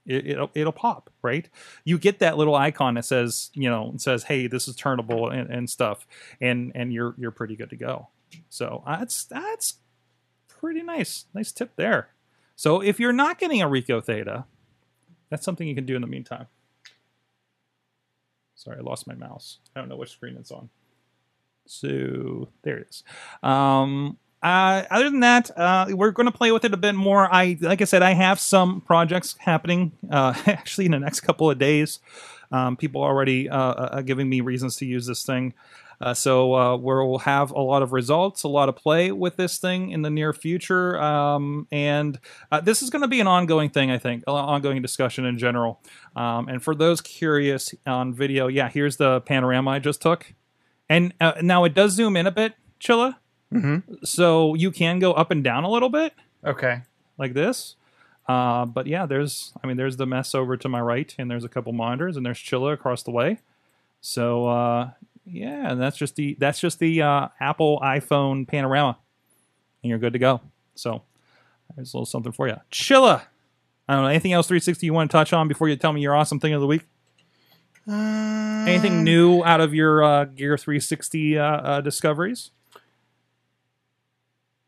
[0.07, 1.49] it, it'll it'll pop right.
[1.85, 5.51] You get that little icon that says you know says hey this is turnable and,
[5.51, 6.07] and stuff,
[6.41, 8.09] and and you're you're pretty good to go.
[8.49, 9.75] So uh, that's that's
[10.49, 11.25] pretty nice.
[11.35, 12.11] Nice tip there.
[12.57, 14.45] So if you're not getting a Ricoh Theta,
[15.29, 16.47] that's something you can do in the meantime.
[18.55, 19.59] Sorry, I lost my mouse.
[19.75, 20.71] I don't know which screen it's on.
[21.67, 23.03] So there it is.
[23.43, 27.33] Um, uh, other than that, uh, we're going to play with it a bit more.
[27.33, 31.51] I, like I said, I have some projects happening uh, actually in the next couple
[31.51, 31.99] of days.
[32.53, 35.55] Um, people are already uh, uh, giving me reasons to use this thing.
[36.01, 39.59] Uh, so uh, we'll have a lot of results, a lot of play with this
[39.59, 42.19] thing in the near future, um, and
[42.51, 43.91] uh, this is going to be an ongoing thing.
[43.91, 45.81] I think, an ongoing discussion in general.
[46.17, 50.35] Um, and for those curious on video, yeah, here's the panorama I just took,
[50.89, 53.17] and uh, now it does zoom in a bit, Chilla.
[53.53, 53.95] Mm-hmm.
[54.05, 56.13] So you can go up and down a little bit
[56.45, 56.83] Okay.
[57.19, 57.77] like this.
[58.27, 61.45] Uh, but yeah, there's, I mean, there's the mess over to my right, and there's
[61.45, 63.39] a couple monitors, and there's Chilla across the way.
[64.01, 64.91] So uh,
[65.27, 68.99] yeah, and that's just the that's just the uh, Apple iPhone panorama,
[69.83, 70.41] and you're good to go.
[70.75, 71.03] So
[71.77, 73.23] there's a little something for you, Chilla.
[73.89, 76.01] I don't know anything else 360 you want to touch on before you tell me
[76.01, 76.83] your awesome thing of the week.
[77.87, 82.51] Anything new out of your uh, Gear 360 uh, uh, discoveries?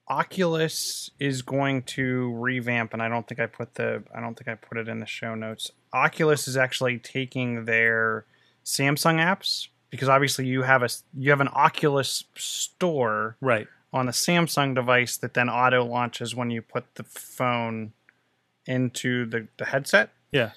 [0.09, 4.49] Oculus is going to revamp, and I don't think I put the I don't think
[4.49, 5.73] I put it in the show notes.
[5.93, 8.25] Oculus is actually taking their
[8.65, 13.67] Samsung apps because obviously you have a you have an Oculus store Right.
[13.93, 17.93] on a Samsung device that then auto launches when you put the phone
[18.65, 20.11] into the, the headset.
[20.31, 20.51] Yeah.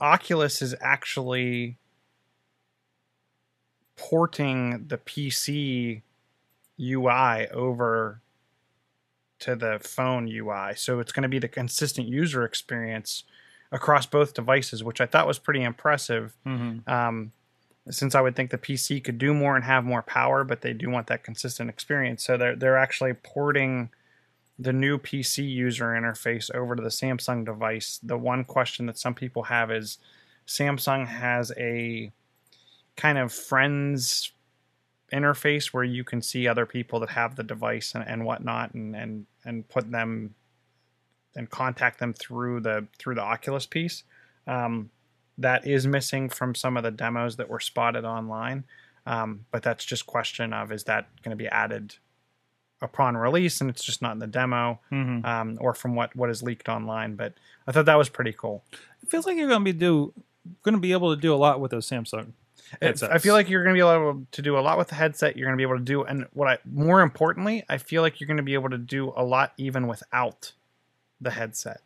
[0.00, 1.76] Oculus is actually
[3.98, 6.02] porting the PC
[6.80, 8.22] UI over
[9.40, 10.74] to the phone UI.
[10.76, 13.24] So it's going to be the consistent user experience
[13.70, 16.36] across both devices, which I thought was pretty impressive.
[16.46, 16.90] Mm-hmm.
[16.90, 17.32] Um,
[17.90, 20.72] since I would think the PC could do more and have more power, but they
[20.72, 22.22] do want that consistent experience.
[22.22, 23.90] So they're they're actually porting
[24.58, 27.98] the new PC user interface over to the Samsung device.
[28.02, 29.98] The one question that some people have is
[30.46, 32.12] Samsung has a
[32.98, 34.32] kind of friends
[35.10, 38.94] interface where you can see other people that have the device and, and whatnot and,
[38.94, 40.34] and and put them
[41.34, 44.02] and contact them through the through the Oculus piece.
[44.46, 44.90] Um,
[45.38, 48.64] that is missing from some of the demos that were spotted online.
[49.06, 51.94] Um, but that's just question of is that going to be added
[52.82, 55.24] upon release and it's just not in the demo Mm-hmm.
[55.24, 57.14] um, or from what what is leaked online.
[57.14, 57.34] But
[57.66, 58.64] I thought that was pretty cool.
[59.02, 60.12] It feels like you're going to be do
[60.62, 62.32] going to be able to do a lot with those Samsung.
[62.80, 63.12] It's- headsets.
[63.12, 65.36] I feel like you're going to be able to do a lot with the headset.
[65.36, 68.20] You're going to be able to do, and what I more importantly, I feel like
[68.20, 70.52] you're going to be able to do a lot even without
[71.20, 71.80] the headset.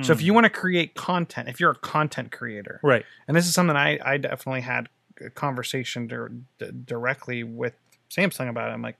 [0.00, 3.46] So if you want to create content, if you're a content creator, right, and this
[3.46, 4.88] is something I, I definitely had
[5.20, 7.74] a conversation dir- d- directly with
[8.10, 8.70] Samsung about.
[8.70, 8.72] It.
[8.72, 8.96] I'm like,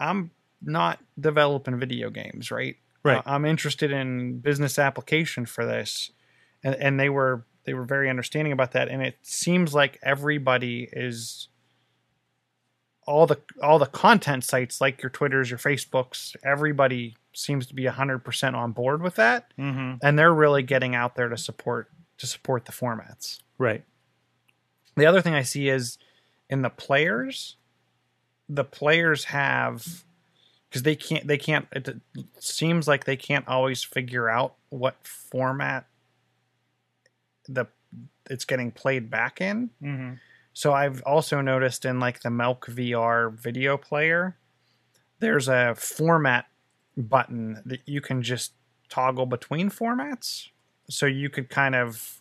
[0.00, 2.76] I'm not developing video games, right?
[3.04, 3.18] Right.
[3.18, 6.10] Uh, I'm interested in business application for this,
[6.64, 8.88] and and they were they were very understanding about that.
[8.88, 11.48] And it seems like everybody is
[13.06, 17.84] all the all the content sites like your Twitters, your Facebooks, everybody seems to be
[17.84, 19.96] 100% on board with that mm-hmm.
[20.02, 23.40] and they're really getting out there to support to support the formats.
[23.58, 23.84] right,
[24.96, 25.98] The other thing I see is
[26.48, 27.56] in the players,
[28.48, 30.04] the players have
[30.68, 31.96] because they can't they can't it
[32.38, 35.86] seems like they can't always figure out what format
[37.48, 37.66] the
[38.28, 39.70] it's getting played back in.
[39.82, 40.14] mm-hmm.
[40.52, 44.38] So I've also noticed in like the Milk VR video player,
[45.18, 46.46] there's a format
[46.96, 48.52] button that you can just
[48.88, 50.48] toggle between formats.
[50.88, 52.20] So you could kind of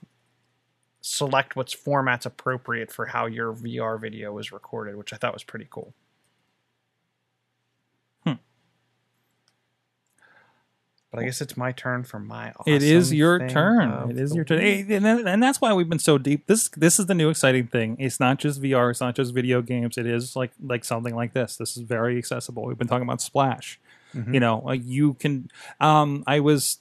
[1.00, 5.44] select what's formats appropriate for how your VR video is recorded, which I thought was
[5.44, 5.94] pretty cool.
[11.16, 12.52] But I guess it's my turn for my.
[12.66, 14.10] it is your turn.
[14.12, 14.60] It is your turn.
[14.60, 16.48] Hey, and, that- and that's why we've been so deep.
[16.48, 17.96] This this is the new exciting thing.
[18.00, 18.92] It's not just VR.
[18.92, 19.98] It's not just video games.
[19.98, 21.56] It is like like something like this.
[21.58, 22.66] This is very accessible.
[22.66, 23.80] We've been talking about Splash.
[24.14, 24.34] Mhm.
[24.34, 25.50] You know, you can.
[25.80, 26.80] Um, I was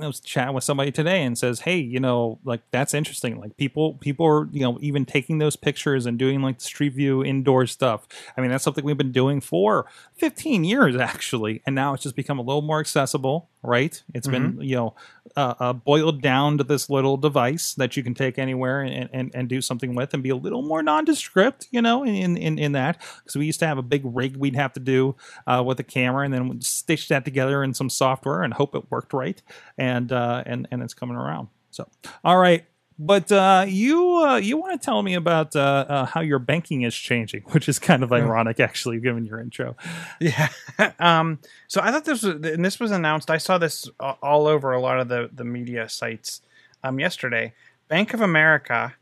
[0.00, 3.40] I was chatting with somebody today and says, "Hey, you know, like that's interesting.
[3.40, 6.92] Like people people are you know even taking those pictures and doing like the Street
[6.92, 8.06] View indoor stuff.
[8.36, 12.14] I mean, that's something we've been doing for 15 years actually, and now it's just
[12.14, 14.02] become a little more accessible, right?
[14.14, 14.94] It's been you know
[15.36, 19.30] uh, uh, boiled down to this little device that you can take anywhere and, and,
[19.34, 22.72] and do something with and be a little more nondescript, you know, in, in, in
[22.72, 22.98] that.
[23.18, 25.14] Because we used to have a big rig we'd have to do
[25.46, 28.90] uh, with a camera and then stitch that together in some software and hope it
[28.90, 29.42] worked right.
[29.76, 31.48] And, uh, and, and it's coming around.
[31.70, 31.86] So,
[32.24, 32.64] all right.
[32.98, 36.82] But uh, you uh, you want to tell me about uh, uh, how your banking
[36.82, 39.76] is changing, which is kind of ironic, actually, given your intro.
[40.18, 40.48] Yeah.
[40.98, 43.30] um, so I thought this was, and this was announced.
[43.30, 46.40] I saw this all over a lot of the, the media sites
[46.82, 47.52] um, yesterday.
[47.88, 48.94] Bank of America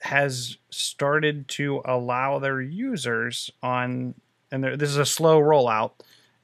[0.00, 4.14] has started to allow their users on,
[4.50, 5.92] and this is a slow rollout.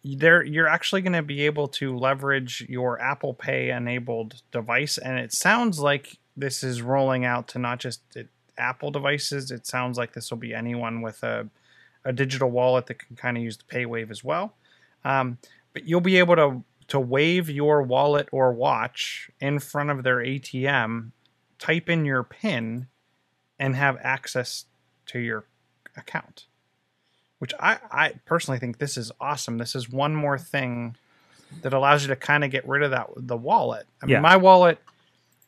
[0.03, 5.19] There, you're actually going to be able to leverage your Apple Pay enabled device, and
[5.19, 8.23] it sounds like this is rolling out to not just uh,
[8.59, 9.51] Apple devices.
[9.51, 11.49] It sounds like this will be anyone with a
[12.05, 14.55] a digital wallet that can kind of use the PayWave as well.
[15.05, 15.37] Um,
[15.75, 20.17] but you'll be able to to wave your wallet or watch in front of their
[20.17, 21.11] ATM,
[21.59, 22.89] type in your PIN,
[23.59, 24.65] and have access
[25.07, 25.45] to your
[25.97, 26.47] account.
[27.39, 29.59] Which I, I personally think this is awesome.
[29.59, 30.97] This is one more thing
[31.63, 33.87] that allows you to kind of get rid of that the wallet.
[34.03, 34.21] I mean, Yeah.
[34.21, 34.79] my wallet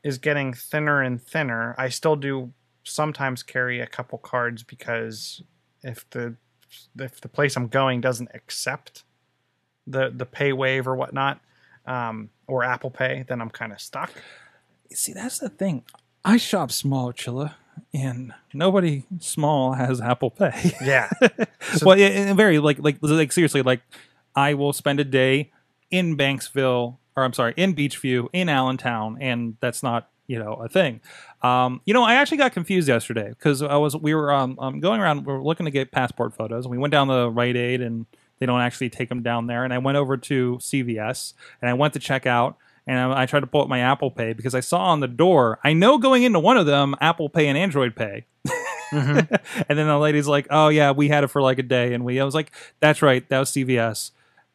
[0.05, 1.75] is getting thinner and thinner.
[1.79, 2.53] I still do
[2.85, 5.43] sometimes carry a couple cards because
[5.83, 6.37] if the
[6.99, 9.05] if the place I'm going doesn't accept
[9.87, 11.41] the the pay wave or whatnot,
[11.87, 14.11] um, or Apple Pay, then I'm kind of stuck.
[14.93, 15.85] See, that's the thing.
[16.25, 17.55] I shop small, Chilla,
[17.93, 20.73] and nobody small has Apple Pay.
[20.85, 21.11] Yeah,
[21.75, 23.81] So- well, yeah, and very like like like seriously, like
[24.35, 25.51] I will spend a day
[25.91, 30.69] in Banksville, or I'm sorry, in Beechview, in Allentown, and that's not you know a
[30.69, 31.01] thing.
[31.43, 34.81] Um, you know, I actually got confused yesterday because I was we were um, um
[34.81, 37.57] going around, we were looking to get passport photos, and we went down the Rite
[37.57, 38.07] Aid, and
[38.39, 39.65] they don't actually take them down there.
[39.65, 42.57] And I went over to CVS, and I went to check out.
[42.85, 45.07] And I, I tried to pull up my Apple Pay because I saw on the
[45.07, 45.61] door.
[45.63, 48.25] I know going into one of them, Apple Pay and Android Pay.
[48.93, 49.29] and
[49.69, 52.21] then the lady's like, "Oh yeah, we had it for like a day," and we
[52.21, 54.11] I was like, "That's right, that was CVS,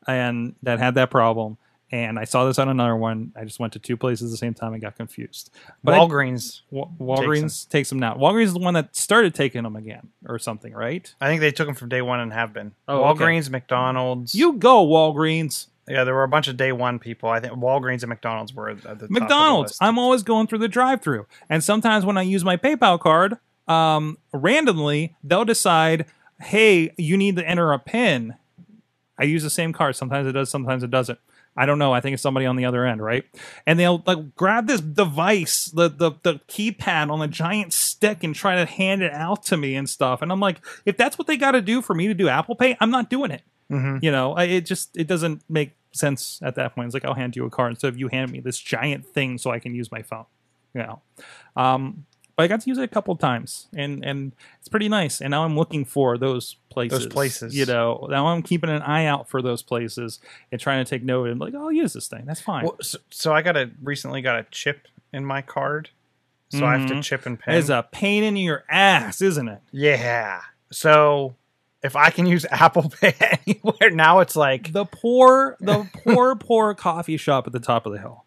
[0.05, 1.57] and that had that problem."
[1.91, 3.31] And I saw this on another one.
[3.35, 5.51] I just went to two places at the same time and got confused.
[5.83, 6.61] But I- Walgreens.
[6.69, 8.15] Wa- Walgreens takes them now.
[8.15, 11.13] Walgreens is the one that started taking them again, or something, right?
[11.21, 12.73] I think they took them from day one and have been.
[12.89, 13.23] Oh, okay.
[13.23, 14.35] Walgreens, McDonald's.
[14.35, 17.29] You go Walgreens, yeah, there were a bunch of day one people.
[17.29, 19.71] I think Walgreens and McDonald's were at the the McDonald's.
[19.71, 19.83] list.
[19.83, 23.37] I'm always going through the drive-through, and sometimes when I use my PayPal card,
[23.69, 26.05] um, randomly they'll decide,
[26.41, 28.35] "Hey, you need to enter a PIN."
[29.17, 29.95] I use the same card.
[29.95, 31.17] Sometimes it does, sometimes it doesn't.
[31.57, 31.91] I don't know.
[31.91, 33.23] I think it's somebody on the other end, right?
[33.65, 38.35] And they'll like grab this device, the the the keypad on a giant stick, and
[38.35, 40.21] try to hand it out to me and stuff.
[40.21, 42.55] And I'm like, if that's what they got to do for me to do Apple
[42.55, 43.41] Pay, I'm not doing it.
[43.71, 44.01] Mhm.
[44.03, 46.85] You know, I, it just it doesn't make sense at that point.
[46.85, 49.37] It's like I'll hand you a card instead of you hand me this giant thing
[49.37, 50.25] so I can use my phone.
[50.73, 51.01] You know,
[51.55, 52.05] um,
[52.37, 55.19] but I got to use it a couple times, and and it's pretty nice.
[55.19, 56.99] And now I'm looking for those places.
[56.99, 57.57] Those places.
[57.57, 58.07] you know.
[58.09, 60.19] Now I'm keeping an eye out for those places
[60.51, 62.23] and trying to take note and like, oh, I'll use this thing.
[62.25, 62.63] That's fine.
[62.63, 65.89] Well, so, so I got a recently got a chip in my card,
[66.49, 67.03] so I have to Mhm.
[67.03, 67.55] chip and pin.
[67.55, 69.61] it's a pain in your ass, isn't it?
[69.71, 70.41] yeah.
[70.71, 71.35] So
[71.81, 73.15] if I can use Apple Pay
[73.47, 77.93] anywhere now, it's like The poor, the poor, poor coffee shop at the top of
[77.93, 78.25] the hill.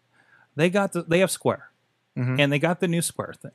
[0.55, 1.69] They got the, they have Square,
[2.17, 2.39] Mhm.
[2.39, 3.51] and they got the new Square thing,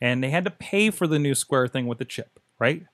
[0.00, 2.84] and they had to pay for the new Square thing with the chip, right?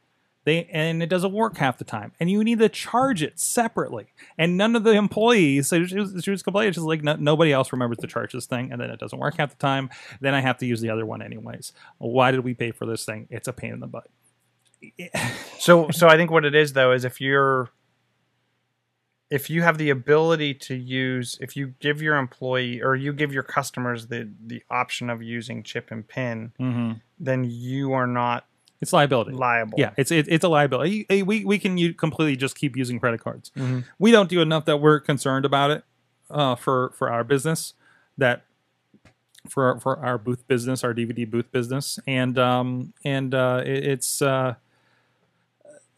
[0.45, 4.09] They and it doesn't work half the time, and you need to charge it separately.
[4.37, 7.51] And none of the employees, so she was, she was complaining, she's like, no, nobody
[7.51, 9.89] else remembers to charge this thing, and then it doesn't work half the time.
[10.21, 11.73] Then I have to use the other one anyways.
[11.99, 13.27] Why did we pay for this thing?
[13.31, 14.07] It's a pain in the butt.
[15.59, 17.71] so so I think what it is though is if you're
[19.35, 23.33] if you have the ability to use if you give your employee or you give
[23.33, 28.45] your customers the the option of using chip and pin, hmm then you are not
[28.81, 29.33] It's liability.
[29.33, 29.79] liable.
[29.79, 31.07] Yeah, it's it, it's a liability.
[31.23, 33.51] We we can completely just keep using credit cards.
[33.57, 33.85] Mhm.
[33.99, 35.85] We don't do enough that we're concerned about it
[36.31, 37.75] uh, for for our business.
[38.19, 38.45] That
[39.49, 43.85] for our, for our booth business, our DVD booth business, and um and uh, it,
[43.93, 44.55] it's uh,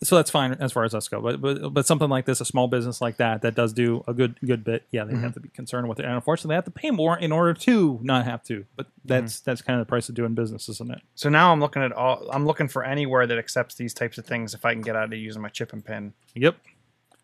[0.02, 1.20] so that's fine as far as us go.
[1.20, 4.12] But but but something like this, a small business like that, that does do a
[4.12, 4.84] good good bit.
[4.90, 5.30] Yeah, they have mm-hmm.
[5.32, 7.98] to be concerned with it, and unfortunately, they have to pay more in order to
[8.02, 8.66] not have to.
[8.76, 9.50] But that's mm-hmm.
[9.50, 11.00] that's kind of the price of doing business, isn't it?
[11.14, 14.26] So now I'm looking at all I'm looking for anywhere that accepts these types of
[14.26, 16.12] things if I can get out of using my chip and pin.
[16.34, 16.56] Yep.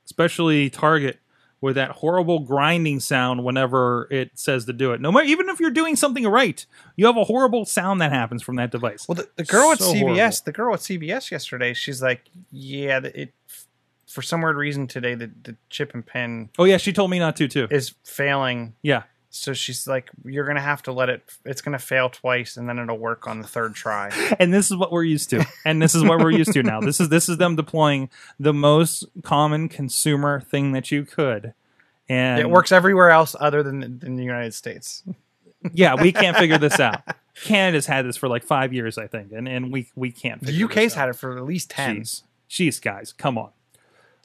[0.04, 1.20] Especially Target
[1.62, 5.00] with that horrible grinding sound whenever it says to do it.
[5.00, 8.42] No matter even if you're doing something right, you have a horrible sound that happens
[8.42, 9.08] from that device.
[9.08, 10.36] Well, the, the girl at So CVS, horrible.
[10.44, 13.32] the girl at CVS yesterday, she's like, "Yeah, it
[14.06, 17.18] for some weird reason today the, the chip and pin oh yeah, she told me
[17.18, 17.68] not to too.
[17.70, 19.04] is failing." yeah.
[19.34, 21.22] So she's like, "You're gonna have to let it.
[21.44, 24.76] It's gonna fail twice, and then it'll work on the third try." And this is
[24.76, 25.44] what we're used to.
[25.64, 26.80] And this is what we're used to now.
[26.80, 31.54] This is this is them deploying the most common consumer thing that you could.
[32.08, 35.02] And it works everywhere else other than in the United States.
[35.72, 37.02] Yeah, we can't figure this out.
[37.34, 40.42] Canada's had this for like five years, I think, and, and we we can't.
[40.42, 41.00] The UK's this out.
[41.00, 42.02] had it for at least ten.
[42.02, 43.50] Jeez, jeez, guys, come on.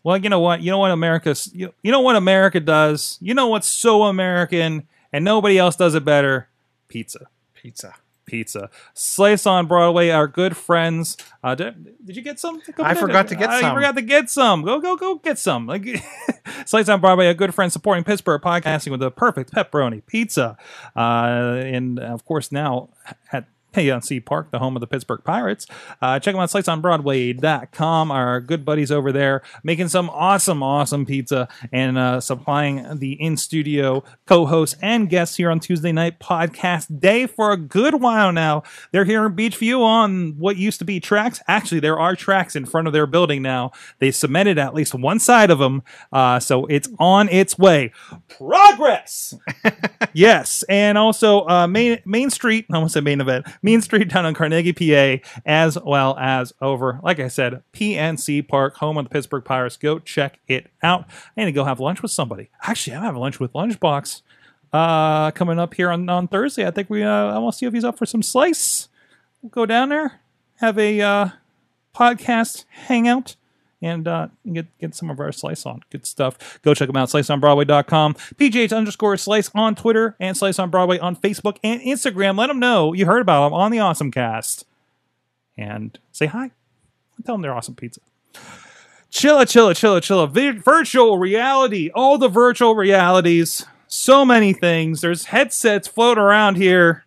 [0.03, 0.61] Well, you know what?
[0.61, 1.49] You know what America's.
[1.53, 3.17] You, you know what America does.
[3.21, 6.49] You know what's so American, and nobody else does it better.
[6.87, 7.27] Pizza.
[7.53, 7.93] Pizza.
[8.25, 8.69] pizza.
[8.93, 11.15] Slice on Broadway, our good friends.
[11.43, 12.61] Uh, did, did you get some?
[12.77, 13.75] I forgot to get Uh, You some.
[13.75, 14.63] forgot to get some.
[14.63, 15.65] Go, go, go get some.
[15.65, 15.85] Like
[16.65, 20.57] Slice on Broadway, a good friend supporting Pittsburgh podcasting with the perfect pepperoni pizza.
[20.95, 22.89] Uh, and of course, now
[23.31, 23.45] at
[23.77, 25.67] PNC Park, the home of the Pittsburgh Pirates.
[26.01, 28.11] Uh, check them out, slicesonbroadway.com.
[28.11, 33.37] Our good buddies over there making some awesome, awesome pizza and uh, supplying the in
[33.37, 38.31] studio co hosts and guests here on Tuesday night podcast day for a good while
[38.31, 38.63] now.
[38.91, 41.39] They're here in Beechview on what used to be tracks.
[41.47, 43.71] Actually, there are tracks in front of their building now.
[43.99, 47.91] They cemented at least one side of them, uh, so it's on its way.
[48.27, 49.35] Progress!
[50.13, 52.65] yes, and also uh, Main Main Street.
[52.71, 53.45] I almost said main event.
[53.67, 58.77] Main Street down on Carnegie, PA, as well as over, like I said, PNC Park,
[58.77, 59.75] home of the Pittsburgh Pirates.
[59.75, 61.05] Go check it out.
[61.35, 62.49] I need to go have lunch with somebody.
[62.63, 64.21] Actually, I'm having lunch with Lunchbox
[64.71, 66.65] uh, coming up here on, on Thursday.
[66.65, 67.03] I think we.
[67.03, 68.87] Uh, I want to see if he's up for some slice.
[69.41, 70.21] We'll go down there,
[70.61, 71.29] have a uh,
[71.93, 73.35] podcast hangout
[73.81, 75.81] and uh, get get some of our slice on.
[75.91, 76.59] Good stuff.
[76.61, 77.09] Go check them out.
[77.09, 78.13] SliceOnBroadway.com.
[78.13, 82.37] PGH underscore slice on Twitter and Slice on Broadway on Facebook and Instagram.
[82.37, 84.65] Let them know you heard about them on the Awesome Cast.
[85.57, 86.51] And say hi.
[87.25, 88.01] Tell them they're awesome pizza.
[89.11, 90.29] Chilla, chilla, chilla, chilla.
[90.29, 91.89] Vi- virtual reality.
[91.95, 93.65] All the virtual realities.
[93.87, 95.01] So many things.
[95.01, 97.03] There's headsets floating around here.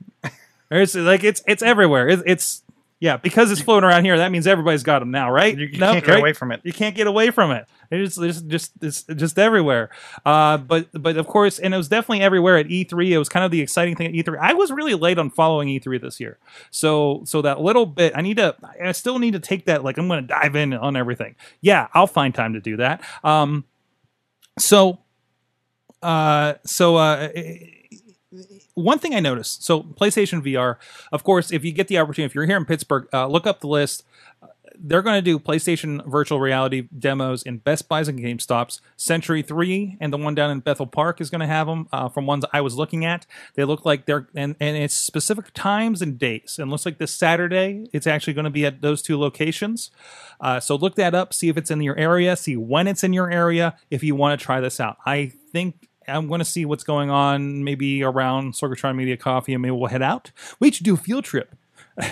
[0.68, 2.08] There's like it's it's everywhere.
[2.08, 2.62] It's, it's
[3.00, 4.16] yeah because it's floating around here.
[4.18, 5.56] That means everybody's got them now, right?
[5.58, 6.20] You, you No, can't get right?
[6.20, 6.60] away from it.
[6.62, 7.66] You can't get away from it.
[7.90, 9.90] It's just, just, it's just everywhere.
[10.24, 13.08] Uh, but, but of course, and it was definitely everywhere at E3.
[13.08, 14.38] It was kind of the exciting thing at E3.
[14.38, 16.38] I was really late on following E3 this year,
[16.70, 19.82] so, so that little bit, I need to, I still need to take that.
[19.82, 21.34] Like, I'm going to dive in on everything.
[21.60, 23.02] Yeah, I'll find time to do that.
[23.24, 23.64] Um,
[24.56, 25.00] so,
[26.02, 27.28] uh, so, uh,
[28.74, 29.64] one thing I noticed.
[29.64, 30.76] So PlayStation VR,
[31.12, 33.60] of course, if you get the opportunity, if you're here in Pittsburgh, uh, look up
[33.60, 34.04] the list.
[34.82, 38.80] They're going to do PlayStation virtual reality demos in Best Buys and GameStops.
[38.96, 41.88] Century Three and the one down in Bethel Park is going to have them.
[41.92, 45.52] Uh, from ones I was looking at, they look like they're and and it's specific
[45.52, 46.58] times and dates.
[46.58, 49.90] And looks like this Saturday, it's actually going to be at those two locations.
[50.40, 53.12] Uh, so look that up, see if it's in your area, see when it's in
[53.12, 54.96] your area, if you want to try this out.
[55.04, 59.62] I think I'm going to see what's going on maybe around Sorgatron Media Coffee, and
[59.62, 60.30] maybe we'll head out.
[60.58, 61.54] We should do a field trip.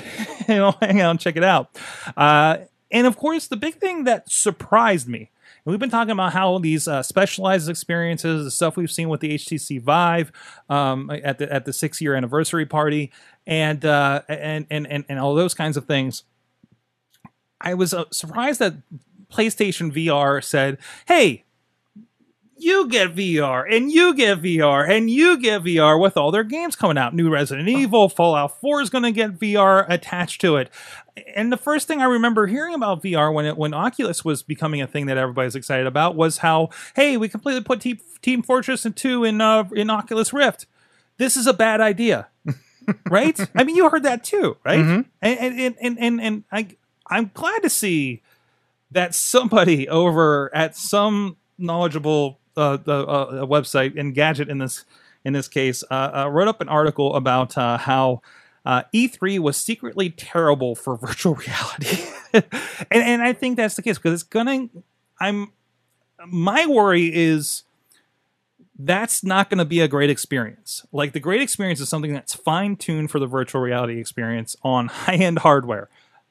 [0.49, 1.79] you know, hang out and check it out.
[2.17, 2.59] Uh,
[2.91, 5.31] and of course, the big thing that surprised me,
[5.65, 9.21] and we've been talking about how these uh, specialized experiences, the stuff we've seen with
[9.21, 10.33] the HTC Vive
[10.69, 13.13] um, at the at the six year anniversary party,
[13.47, 16.25] and, uh, and and and and all those kinds of things.
[17.61, 18.75] I was uh, surprised that
[19.33, 21.45] PlayStation VR said, "Hey,
[22.59, 26.77] you get VR and you get VR and you get VR with all their games
[26.77, 27.15] coming out.
[27.15, 30.71] New Resident Evil, Fallout 4 is going to get VR attached to it.
[31.35, 34.81] And the first thing I remember hearing about VR when it when Oculus was becoming
[34.81, 38.87] a thing that everybody's excited about was how, hey, we completely put Team, Team Fortress
[38.95, 40.67] 2 in uh, in Oculus Rift.
[41.17, 42.29] This is a bad idea.
[43.11, 43.39] right?
[43.55, 44.79] I mean, you heard that too, right?
[44.79, 45.05] Mhm.
[45.21, 46.69] And, and and and and and I
[47.07, 48.23] I'm glad to see
[48.91, 54.85] that somebody over at some knowledgeable uh, the, uh, website Engadget in this
[55.25, 58.21] in this case uh, uh, wrote up an article about uh, how
[58.65, 62.45] uh, E3 was secretly terrible for virtual reality, and
[62.91, 64.69] and I think that's the case because it's gonna.
[65.21, 65.53] I'm
[66.27, 67.65] my worry is
[68.79, 70.87] that's not going to be a great experience.
[70.93, 74.89] Like the great experience is something that's fine tuned for the virtual reality experience on
[74.89, 75.89] high end hardware.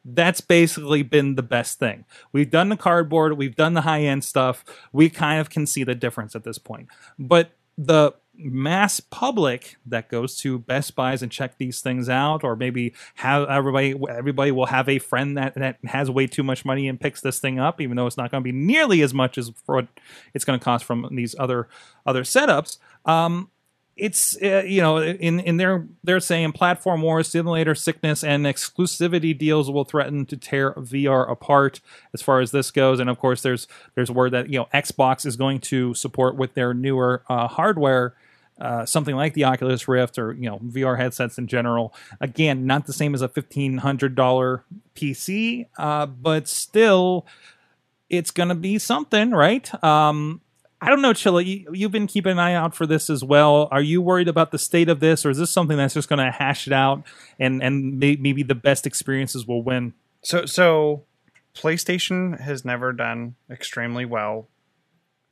[0.09, 2.05] That's basically been the best thing.
[2.31, 4.63] We've done the cardboard, we've done the high end stuff.
[4.93, 6.87] We kind of can see the difference at this point.
[7.19, 12.55] But the mass public that goes to Best Buys and check these things out, or
[12.55, 16.87] maybe have everybody everybody will have a friend that, that has way too much money
[16.87, 19.37] and picks this thing up, even though it's not going to be nearly as much
[19.37, 19.87] as what
[20.33, 21.67] it's going to cost from these other
[22.05, 22.77] other setups.
[23.05, 23.49] Um,
[23.97, 29.37] it's uh, you know in in their they're saying platform wars, simulator sickness, and exclusivity
[29.37, 31.81] deals will threaten to tear VR apart
[32.13, 32.99] as far as this goes.
[32.99, 36.53] And of course, there's there's word that you know Xbox is going to support with
[36.53, 38.15] their newer uh, hardware.
[38.59, 41.93] Uh, something like the Oculus Rift or you know VR headsets in general.
[42.19, 44.63] Again, not the same as a fifteen hundred dollar
[44.95, 47.27] PC, uh, but still,
[48.09, 49.71] it's going to be something, right?
[49.83, 50.41] Um,
[50.79, 51.43] I don't know, Chilla.
[51.43, 53.67] You, you've been keeping an eye out for this as well.
[53.71, 56.23] Are you worried about the state of this, or is this something that's just going
[56.23, 57.03] to hash it out
[57.39, 59.93] and and may, maybe the best experiences will win?
[60.21, 61.03] So so
[61.55, 64.47] PlayStation has never done extremely well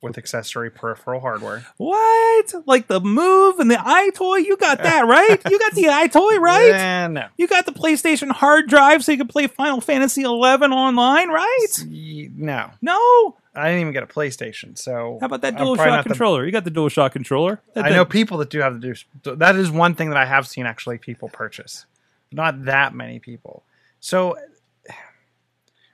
[0.02, 1.66] with accessory peripheral hardware.
[1.78, 2.54] What?
[2.66, 4.46] Like the Move and the EyeToy?
[4.46, 5.42] You got that right?
[5.50, 6.72] you got the EyeToy right?
[6.72, 7.28] Eh, no.
[7.38, 11.68] You got the PlayStation hard drive so you can play Final Fantasy 11 online, right?
[11.88, 12.72] No.
[12.82, 13.38] No.
[13.56, 16.46] I didn't even get a PlayStation, so How about that probably DualShock not the- controller?
[16.46, 17.62] You got the DualShock controller.
[17.74, 19.36] That I know people that do have the do.
[19.36, 21.86] That is one thing that I have seen actually people purchase.
[22.32, 23.64] Not that many people.
[24.00, 24.38] So,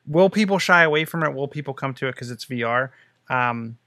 [0.05, 1.34] will people shy away from it?
[1.34, 2.89] Will people come to it because it's VR?
[3.30, 3.78] Um,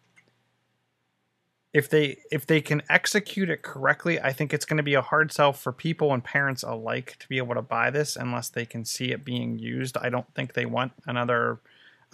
[1.72, 5.02] if they if they can execute it correctly, I think it's going to be a
[5.02, 8.64] hard sell for people and parents alike to be able to buy this unless they
[8.64, 9.96] can see it being used.
[9.96, 11.58] I don't think they want another.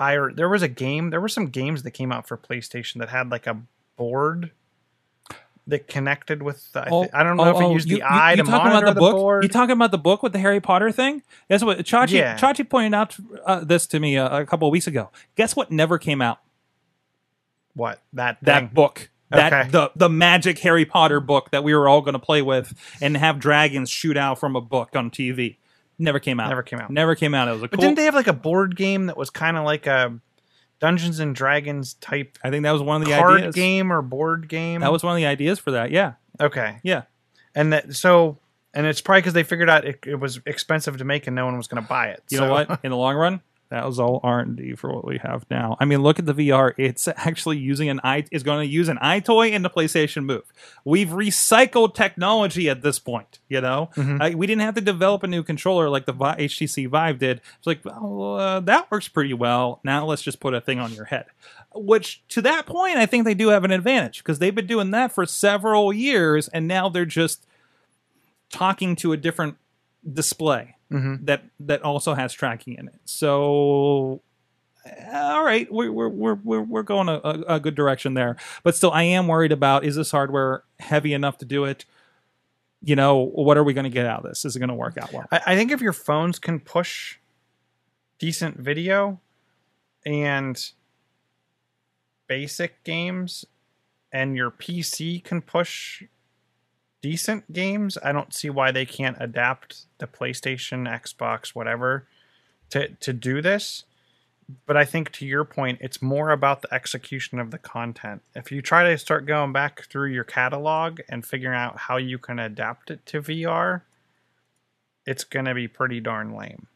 [0.00, 1.10] I there was a game.
[1.10, 3.60] There were some games that came out for PlayStation that had like a
[3.96, 4.50] board
[5.66, 6.72] that connected with.
[6.72, 8.86] The, I, thi- I don't know if it used the eye to Oh, talking monitor
[8.86, 9.16] about the, book?
[9.16, 9.42] board.
[9.44, 11.22] You talking about the book with the Harry Potter thing?
[11.48, 12.36] That's what Chachi Yeah.
[12.38, 15.10] Chachi pointed out uh, this to me uh, a couple of weeks ago.
[15.36, 16.38] Guess what never came out?
[17.74, 19.10] what that That book.
[19.30, 19.70] That Okay.
[19.70, 23.16] the the magic Harry Potter book that we were all going to play with and
[23.16, 25.58] have dragons shoot out from a book on TV.
[26.00, 26.48] Never came out.
[26.48, 26.90] Never came out.
[26.90, 27.46] Never came out.
[27.48, 27.82] It was a But cool.
[27.82, 30.18] didn't they have like a board game that was kind of like a
[30.80, 33.54] Dungeons and Dragons type I think that was one of the card ideas.
[33.54, 34.80] game or board game?
[34.80, 35.90] That was one of the ideas for that.
[35.90, 36.14] Yeah.
[36.40, 36.78] okay.
[36.82, 37.02] Yeah.
[37.54, 38.38] And that so
[38.72, 41.44] and it's probably because they figured out it, it was expensive to make and no
[41.44, 42.22] one was going to buy it.
[42.30, 42.80] You So- know what?
[42.84, 43.40] In the long run,
[43.70, 45.76] that was all R and D for what we have now.
[45.80, 46.74] I mean, look at the VR.
[46.76, 50.42] It's actually using an i is going to use an EyeToy in the PlayStation Move.
[50.84, 53.38] We've recycled technology at this point.
[53.48, 54.20] You know, Mm-hmm.
[54.20, 57.40] Uh, we didn't have to develop a new controller like the Vi- HTC Vive did.
[57.58, 59.80] It's like, well, uh, that works pretty well.
[59.84, 61.26] Now let's just put a thing on your head.
[61.74, 64.90] Which, to that point, I think they do have an advantage because they've been doing
[64.90, 67.46] that for several years, and now they're just
[68.50, 69.56] talking to a different
[70.12, 71.26] display Mhm.
[71.26, 72.98] that that also has tracking in it.
[73.04, 74.22] So,
[75.12, 78.36] all right, we're we're we're we're, we're going a, a, a good direction there.
[78.62, 81.84] But still, I am worried about is this hardware heavy enough to do it?
[82.82, 84.44] You know, what are we going to get out of this?
[84.44, 85.26] Is it going to work out well?
[85.30, 87.18] I, I think if your phones can push
[88.18, 89.20] decent video
[90.06, 90.72] and
[92.26, 93.44] basic games
[94.12, 96.02] and your PC can push
[97.02, 102.06] decent games, I don't see why they can't adapt the PlayStation, Xbox, whatever
[102.70, 103.84] to to do this.
[104.66, 108.22] But I think to your point, it's more about the execution of the content.
[108.34, 112.18] If you try to start going back through your catalog and figuring out how you
[112.18, 113.82] can adapt it to VR,
[115.06, 116.66] it's going to be pretty darn lame.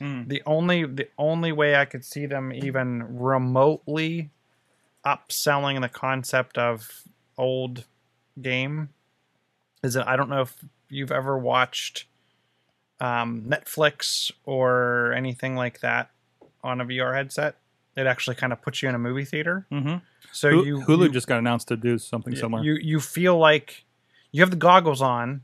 [0.00, 0.28] Mm.
[0.28, 4.30] The only the only way I could see them even remotely
[5.06, 7.04] upselling the concept of
[7.38, 7.84] old
[8.40, 8.88] game
[9.84, 10.56] is that I don't know if
[10.88, 12.06] you've ever watched
[13.00, 16.10] um, Netflix or anything like that
[16.62, 17.56] on a VR headset.
[17.96, 19.66] It actually kind of puts you in a movie theater.
[19.70, 19.96] Mm-hmm.
[20.32, 22.64] So Hulu, you Hulu you, just got announced to do something similar.
[22.64, 23.84] you you feel like
[24.32, 25.42] you have the goggles on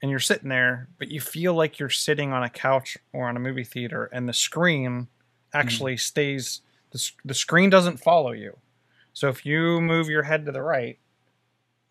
[0.00, 3.36] and you're sitting there, but you feel like you're sitting on a couch or on
[3.36, 5.08] a movie theater, and the screen
[5.54, 6.60] actually stays.
[6.90, 8.58] The, the screen doesn't follow you.
[9.14, 10.98] So if you move your head to the right,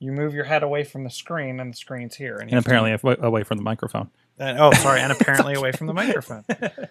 [0.02, 2.36] you move your head away from the screen, and the screen's here.
[2.36, 4.10] and to- apparently away- away from the microphone.
[4.40, 6.44] uh, oh, sorry, and apparently away from the microphone.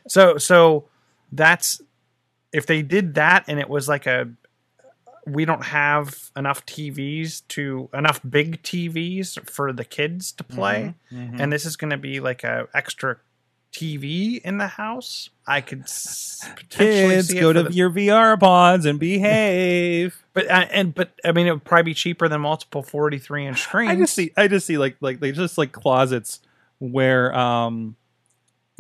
[0.09, 0.89] So, so
[1.33, 1.83] that's
[2.53, 4.31] if they did that, and it was like a
[5.27, 11.41] we don't have enough TVs to enough big TVs for the kids to play, Mm-hmm.
[11.41, 13.19] and this is going to be like a extra
[13.73, 15.31] TV in the house.
[15.47, 20.25] I could potentially Kids, go to the- your VR pods and behave.
[20.33, 23.47] but uh, and but I mean it would probably be cheaper than multiple forty three
[23.47, 23.91] inch screens.
[23.91, 26.41] I just see I just see like like they just like closets
[26.79, 27.97] where um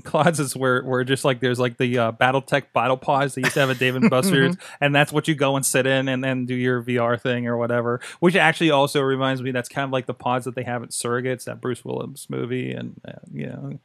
[0.04, 3.60] closets where where just like there's like the uh, BattleTech battle pods they used to
[3.60, 6.46] have at Dave and Buster's, and that's what you go and sit in and then
[6.46, 8.00] do your VR thing or whatever.
[8.18, 10.90] Which actually also reminds me that's kind of like the pods that they have at
[10.90, 13.78] Surrogates, that Bruce Willis movie, and uh, you know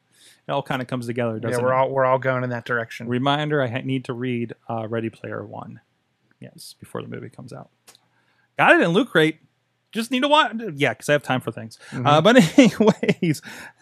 [0.48, 1.40] it all kind of comes together.
[1.40, 1.78] Doesn't yeah, we're it?
[1.78, 3.08] all we're all going in that direction.
[3.08, 5.82] Reminder: I ha- need to read uh, Ready Player One.
[6.40, 7.70] Yes, before the movie comes out.
[8.58, 9.40] Got it in Loot Crate.
[9.96, 10.52] Just need to watch.
[10.76, 11.80] Yeah, because I have time for things.
[11.94, 13.42] Uh, but anyways,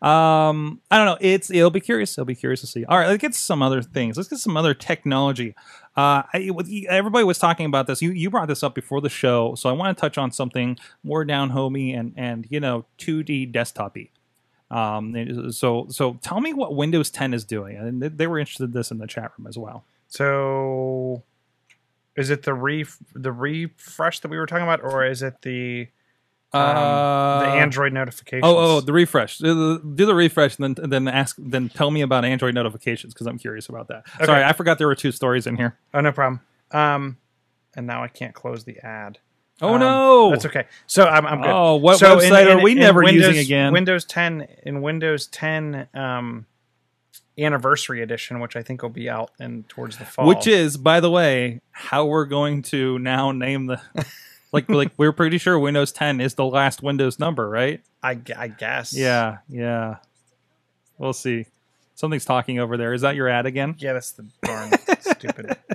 [0.00, 1.18] um, I don't know.
[1.20, 2.16] It's it'll be curious.
[2.16, 2.86] It'll be curious to see.
[2.86, 4.16] All right, let's get some other things.
[4.16, 5.54] Let's get some other technology.
[5.94, 6.50] Uh, I,
[6.88, 8.00] everybody was talking about this.
[8.00, 10.78] You you brought this up before the show, so I want to touch on something
[11.04, 14.08] more down homey and and you know 2D desktopy.
[14.70, 18.64] Um, so so tell me what Windows 10 is doing, and they- they were interested
[18.64, 19.84] in this in the chat room as well.
[20.08, 21.22] So,
[22.16, 25.88] is it the re the refresh that we were talking about, or is it the
[26.52, 28.44] um, Uh, the Android notifications?
[28.44, 29.38] Oh, oh, the refresh.
[29.38, 33.12] Do the, do the refresh, and then then ask, then tell me about Android notifications
[33.14, 34.04] because I'm curious about that.
[34.24, 35.76] Sorry, I forgot there were two stories in here.
[35.92, 36.40] Oh, no problem.
[36.70, 37.18] Um,
[37.74, 39.18] and now I can't close the ad.
[39.62, 40.30] Oh Um, no!
[40.30, 40.66] That's okay.
[40.86, 41.50] So I'm, I'm good.
[41.50, 43.72] Oh, what So in- website in- are we in never Windows, using again?
[43.72, 46.44] Windows 10 in Windows 10 um,
[47.38, 50.26] Anniversary Edition, which I think will be out in towards the fall.
[50.26, 53.80] Which is, by the way, how we're going to now name the.
[54.52, 57.82] like, like we're pretty sure Windows 10 is the last Windows number, right?
[58.02, 58.92] I, I guess.
[58.94, 59.96] Yeah, yeah.
[60.98, 61.46] We'll see.
[61.94, 62.92] Something's talking over there.
[62.92, 63.74] Is that your ad again?
[63.78, 64.70] Yeah, that's the darn
[65.02, 65.56] stupid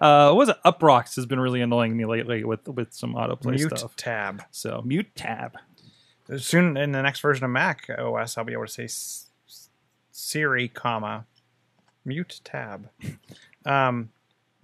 [0.00, 0.56] Uh, what was it?
[0.64, 3.94] Uproxx has been really annoying me lately with with some autoplay mute stuff.
[3.96, 4.42] tab.
[4.50, 5.56] So mute tab.
[6.38, 9.28] Soon in the next version of Mac OS, I'll be able to say S-
[10.10, 11.26] Siri, comma
[12.04, 12.88] mute tab.
[13.64, 14.10] Um,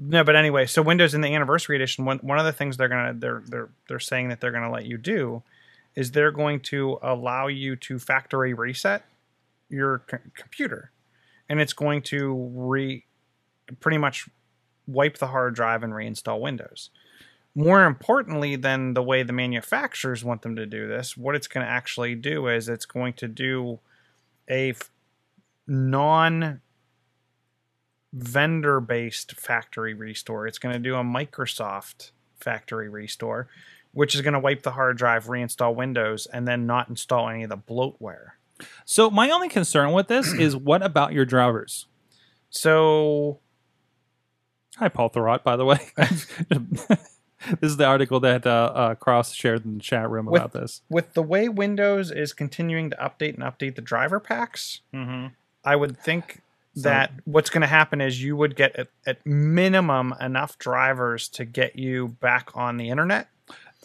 [0.01, 2.89] no, but anyway, so Windows in the Anniversary Edition, one one of the things they're
[2.89, 5.43] gonna they're they're they're saying that they're gonna let you do
[5.95, 9.05] is they're going to allow you to factory reset
[9.69, 10.91] your c- computer,
[11.49, 13.05] and it's going to re
[13.81, 14.29] pretty much
[14.87, 16.91] wipe the hard drive and reinstall Windows.
[17.55, 21.65] More importantly than the way the manufacturers want them to do this, what it's going
[21.65, 23.81] to actually do is it's going to do
[24.49, 24.91] a f-
[25.67, 26.61] non
[28.13, 30.47] vendor based factory restore.
[30.47, 33.49] It's going to do a Microsoft factory restore,
[33.93, 37.43] which is going to wipe the hard drive, reinstall Windows, and then not install any
[37.43, 38.31] of the bloatware.
[38.85, 41.87] So my only concern with this is what about your drivers?
[42.51, 43.41] So
[44.79, 45.79] Hi, Paul Thurrott, by the way.
[45.97, 46.99] this
[47.63, 50.83] is the article that uh, uh, Cross shared in the chat room With- about this.
[50.89, 55.29] with the way Windows is continuing to update and update the driver packs, Mm-hmm.
[55.65, 56.43] I would think
[56.75, 61.29] So- that what's going to happen is you would get at, at minimum enough drivers
[61.31, 63.29] to get you back on the internet,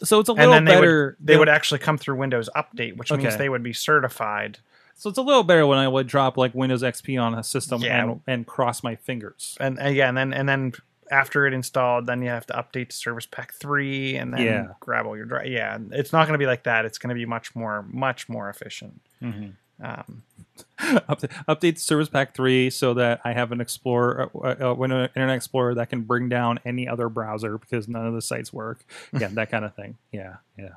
[0.03, 1.15] So it's a and little then they better.
[1.19, 4.59] would they would actually come through Windows Update, which means they would be certified.
[5.03, 7.81] So it's a little better when I would drop like Windows XP on a system
[7.81, 8.03] Yeah.
[8.03, 9.57] and and cross my fingers.
[9.59, 10.71] And uh, yeah, and then and then
[11.11, 14.67] after it installed, then you have to update to Service Pack three, and then Yeah.
[14.79, 15.47] grab all your drive.
[15.47, 16.85] Yeah, it's not going to be like that.
[16.85, 19.01] It's going to be much more much more efficient.
[19.21, 20.23] Um,
[20.79, 25.35] Update, update Service Pack 3 so that I have an Explorer, uh, uh, Windows Internet
[25.35, 28.85] Explorer that can bring down any other browser because none of the sites work.
[29.11, 29.97] Yeah, that kind of thing.
[30.13, 30.75] Yeah, yeah.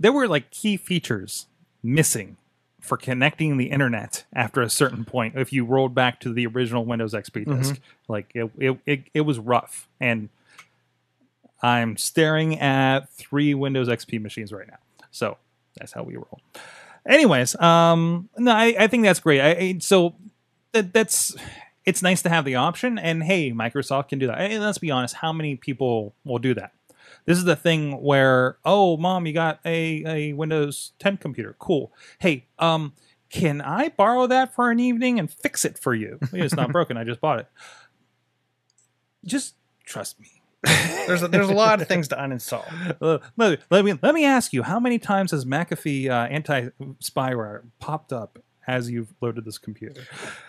[0.00, 1.46] There were like key features
[1.82, 2.36] missing
[2.82, 6.84] for connecting the internet after a certain point if you rolled back to the original
[6.84, 7.80] Windows XP disk.
[8.08, 9.88] Like it, it, it, it was rough.
[10.00, 10.28] And
[11.62, 14.78] I'm staring at three Windows XP machines right now.
[15.12, 15.38] So
[15.78, 16.40] that's how we roll.
[17.06, 19.40] Anyways, um, no, I, I think that's great.
[19.40, 20.14] I, I so
[20.72, 21.34] that that's
[21.84, 24.38] it's nice to have the option, and hey, Microsoft can do that.
[24.38, 26.72] And let's be honest, how many people will do that?
[27.24, 31.54] This is the thing where, oh, mom, you got a, a Windows 10 computer.
[31.58, 31.92] Cool.
[32.18, 32.94] Hey, um,
[33.30, 36.18] can I borrow that for an evening and fix it for you?
[36.32, 36.96] It's not broken.
[36.96, 37.48] I just bought it.
[39.24, 39.54] Just
[39.84, 40.28] trust me.
[41.06, 42.64] there's a, there's a lot of things to uninstall.
[43.36, 48.12] Let, let me let me ask you: How many times has McAfee uh, anti-spyware popped
[48.12, 50.02] up as you've loaded this computer?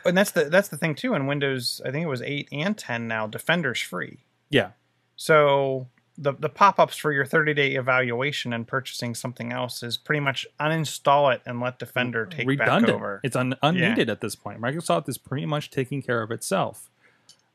[0.06, 2.78] and that's the that's the thing too in windows i think it was 8 and
[2.78, 4.20] 10 now defender's free
[4.52, 4.72] Yeah,
[5.16, 5.88] so
[6.18, 10.46] the the pop-ups for your 30 day evaluation and purchasing something else is pretty much
[10.60, 12.94] uninstall it and let defender take back redundant.
[12.94, 14.62] over It's un- unneeded at this point.
[14.62, 16.90] Microsoft is pretty much taking care of itself.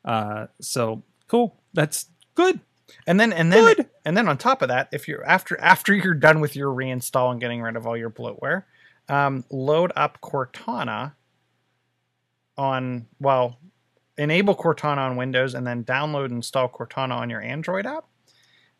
[0.04, 1.56] Uh, so cool.
[1.72, 2.58] That's good.
[3.06, 3.86] and then and then Good.
[4.04, 7.30] and then on top of that if you're after after you're done with your reinstall
[7.30, 8.64] and getting rid of all your bloatware
[9.08, 11.12] um, load up cortana
[12.56, 13.58] on well
[14.16, 18.04] enable cortana on windows and then download and install cortana on your android app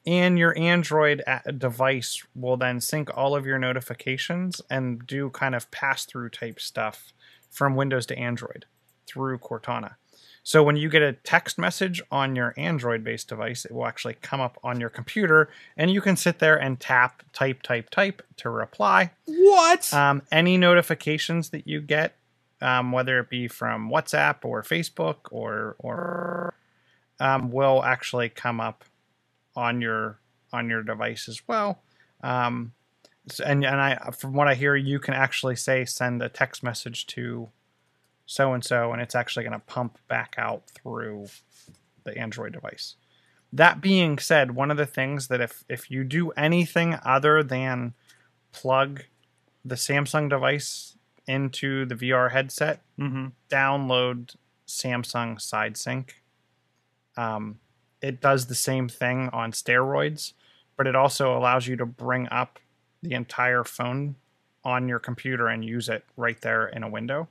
[0.09, 1.22] and your android
[1.59, 6.59] device will then sync all of your notifications and do kind of pass through type
[6.59, 7.12] stuff
[7.50, 8.64] from windows to android
[9.06, 9.96] through cortana
[10.48, 14.14] so when you get a text message on your Android based device, it will actually
[14.14, 18.22] come up on your computer and you can sit there and tap, type, type, type
[18.38, 19.11] to reply.
[19.26, 19.92] What?
[19.92, 22.16] Um, any notifications that you get,
[22.62, 26.54] um, whether it be from WhatsApp or Facebook or or
[27.20, 28.84] um, will actually come up
[29.59, 30.20] on your
[30.52, 31.82] on your device as well.
[32.22, 32.72] Um,
[33.44, 37.06] and and I from what I hear, you can actually say send a text message
[37.09, 37.50] to
[38.24, 41.26] so and so, and it's actually going to pump back out through
[42.04, 42.94] the Android device.
[43.52, 47.94] That being said, one of the things that if if you do anything other than
[48.52, 49.04] plug
[49.64, 50.96] the Samsung device
[51.26, 53.26] into the VR headset, mm-hmm.
[53.50, 54.36] download
[54.66, 56.11] Samsung SideSync.
[57.16, 57.59] Um,
[58.03, 60.32] it does the same thing on steroids,
[60.76, 62.59] but it also allows you to bring up
[63.03, 64.16] the entire phone
[64.64, 67.28] on your computer and use it right there in a window.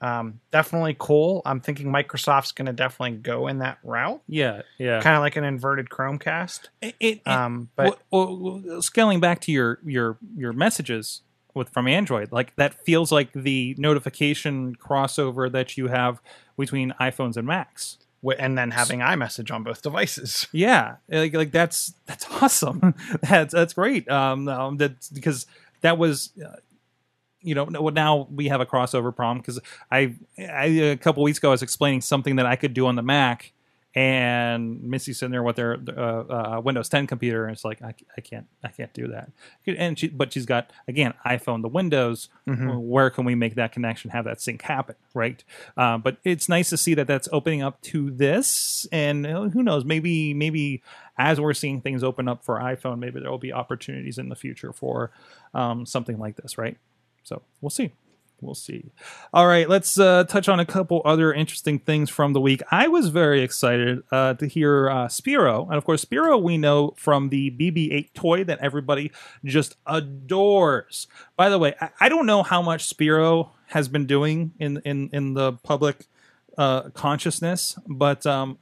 [0.00, 1.42] um, definitely cool.
[1.46, 5.00] I'm thinking Microsoft's going to definitely go in that route, Yeah, yeah.
[5.00, 6.68] kind of like an inverted Chromecast.
[6.80, 11.22] It, it, Um, but well, well, scaling back to your your your messages
[11.54, 16.20] with from Android, like that feels like the notification crossover that you have
[16.58, 17.98] between iPhones and Macs.
[18.38, 20.46] And then having iMessage on both devices.
[20.52, 22.94] Yeah, like like that's that's awesome.
[23.22, 24.08] that's that's great.
[24.08, 25.46] Um, um that's because
[25.80, 26.30] that was.
[26.42, 26.56] Uh,
[27.44, 29.58] you know, now we have a crossover problem because
[29.90, 32.94] I, I a couple weeks ago I was explaining something that I could do on
[32.94, 33.52] the Mac,
[33.94, 37.94] and Missy's sitting there with their uh, uh, Windows 10 computer, and it's like I,
[38.16, 39.30] I can't I can't do that.
[39.66, 42.28] And she, but she's got again iPhone, the Windows.
[42.78, 45.42] Where can we make that connection, have that sync happen, right?
[45.76, 49.84] Uh, but it's nice to see that that's opening up to this, and who knows,
[49.84, 50.82] maybe maybe
[51.18, 54.36] as we're seeing things open up for iPhone, maybe there will be opportunities in the
[54.36, 55.10] future for
[55.54, 56.78] um, something like this, right?
[57.22, 57.92] So we'll see.
[58.42, 58.90] We'll see.
[59.32, 62.60] All right, let's uh, touch on a couple other interesting things from the week.
[62.72, 66.92] I was very excited uh, to hear uh, Sphero, and of course, Sphero we know
[66.96, 69.12] from the BB-8 toy that everybody
[69.44, 71.06] just adores.
[71.36, 75.08] By the way, I, I don't know how much Sphero has been doing in in
[75.12, 76.06] in the public
[76.58, 78.58] uh, consciousness, but um,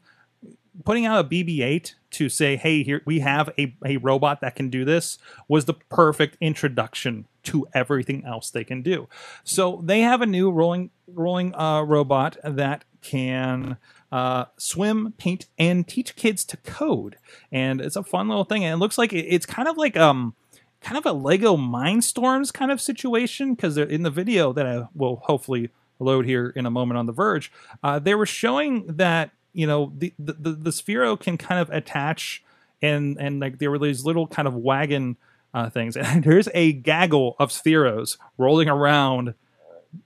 [0.85, 4.69] putting out a BB-8 to say, "Hey, here we have a, a robot that can
[4.69, 5.17] do this,"
[5.49, 9.09] was the perfect introduction to everything else they can do.
[9.45, 13.77] So they have a new rolling rolling uh, robot that can
[14.13, 17.17] uh, swim, paint, and teach kids to code,
[17.53, 18.65] and it's a fun little thing.
[18.65, 20.35] And it looks like it's kind of like um
[20.81, 25.17] kind of a Lego Mindstorms kind of situation because in the video that I will
[25.25, 29.67] hopefully load here in a moment on the Verge, uh, they were showing that you
[29.67, 32.43] know the the the, the Sphero can kind of attach
[32.83, 35.17] and and like there were these little kind of wagon
[35.55, 39.35] uh, things, and there's a gaggle of Spheros rolling around.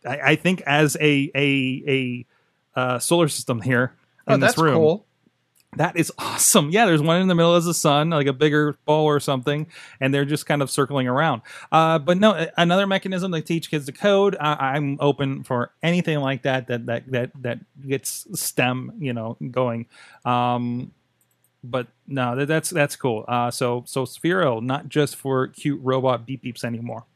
[0.06, 2.26] I, I think as a a a
[2.78, 3.94] uh, solar system here
[4.26, 4.74] in oh, this that's room.
[4.74, 5.06] cool.
[5.76, 6.70] That is awesome.
[6.70, 9.66] Yeah, there's one in the middle as the sun, like a bigger ball or something,
[10.00, 11.42] and they're just kind of circling around.
[11.72, 14.36] Uh, but no, another mechanism to teach kids to code.
[14.38, 19.36] I, I'm open for anything like that that that that that gets STEM, you know,
[19.50, 19.86] going.
[20.24, 20.92] Um,
[21.64, 23.24] but no, that, that's that's cool.
[23.26, 27.06] Uh, so so Sphero, not just for cute robot beep beeps anymore.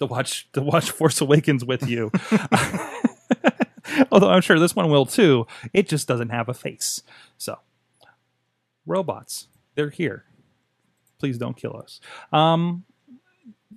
[0.00, 2.10] To watch to watch Force Awakens with you.
[4.10, 5.46] Although I'm sure this one will too.
[5.72, 7.02] It just doesn't have a face.
[7.38, 7.58] So
[8.84, 9.46] robots,
[9.76, 10.24] they're here.
[11.18, 12.00] Please don't kill us.
[12.32, 12.84] Um,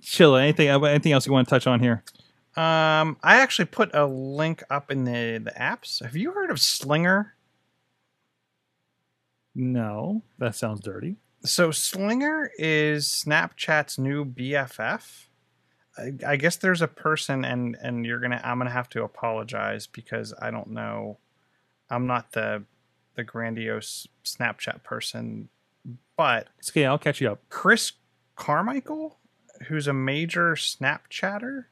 [0.00, 2.02] Chilla, anything anything else you want to touch on here?
[2.56, 6.02] Um, I actually put a link up in the the apps.
[6.02, 7.35] Have you heard of Slinger?
[9.58, 11.16] No, that sounds dirty.
[11.44, 15.26] So Slinger is Snapchat's new BFF.
[15.96, 19.86] I, I guess there's a person, and and you're gonna I'm gonna have to apologize
[19.86, 21.18] because I don't know.
[21.88, 22.64] I'm not the
[23.14, 25.48] the grandiose Snapchat person,
[26.18, 27.40] but It's okay, I'll catch you up.
[27.48, 27.92] Chris
[28.34, 29.18] Carmichael,
[29.68, 31.64] who's a major Snapchatter,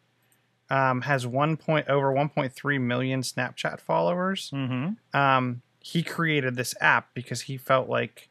[0.71, 5.19] um, has one point over 1.3 million Snapchat followers Mm-hmm.
[5.19, 8.31] um, he created this app because he felt like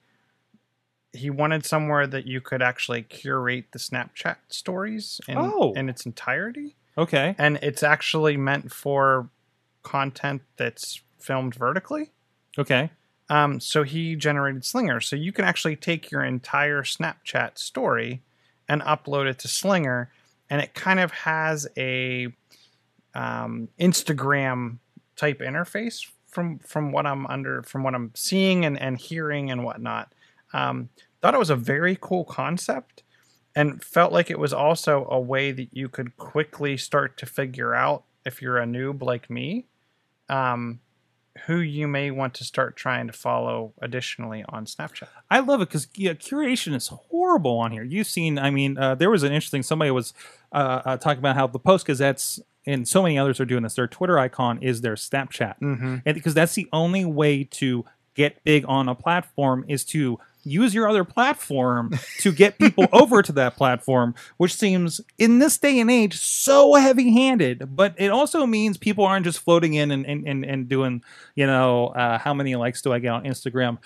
[1.12, 5.72] he wanted somewhere that you could actually curate the Snapchat stories in, Oh.
[5.76, 6.76] in its entirety.
[6.98, 7.36] Okay.
[7.38, 9.30] And it's actually meant for
[9.84, 12.10] content that's filmed vertically.
[12.58, 12.90] Okay.
[13.30, 15.00] Um, so he generated Slinger.
[15.00, 18.24] So you can actually take your entire Snapchat story
[18.68, 20.12] and upload it to Slinger,
[20.50, 22.34] and it kind of has a
[23.14, 24.80] um, Instagram
[25.16, 29.64] type interface from from what I'm under from what I'm seeing and, and hearing and
[29.64, 30.14] whatnot.
[30.54, 30.90] Um,
[31.22, 33.04] thought it was a very cool concept
[33.56, 37.74] and felt like it was also a way that you could quickly start to figure
[37.74, 39.68] out if you're a noob like me
[40.30, 40.80] um,
[41.46, 45.08] who you may want to start trying to follow additionally on Snapchat.
[45.30, 47.84] I love it because yeah, curation is horrible on here.
[47.84, 49.64] You've seen, I mean, uh, there was an interesting.
[49.64, 50.14] Somebody was
[50.52, 53.76] uh, uh, talking about how the Post Gazettes and so many others are doing this.
[53.76, 55.98] Their Twitter icon is their Snapchat, Mm-hmm.
[56.06, 57.86] and because that's the only way to
[58.16, 63.22] get big on a platform is to use your other platform to get people over
[63.22, 67.76] to that platform, which seems in this day and age so heavy handed.
[67.76, 71.04] But it also means people aren't just floating in and, and, and, and doing,
[71.36, 73.78] you know, uh, how many likes do I get on Instagram?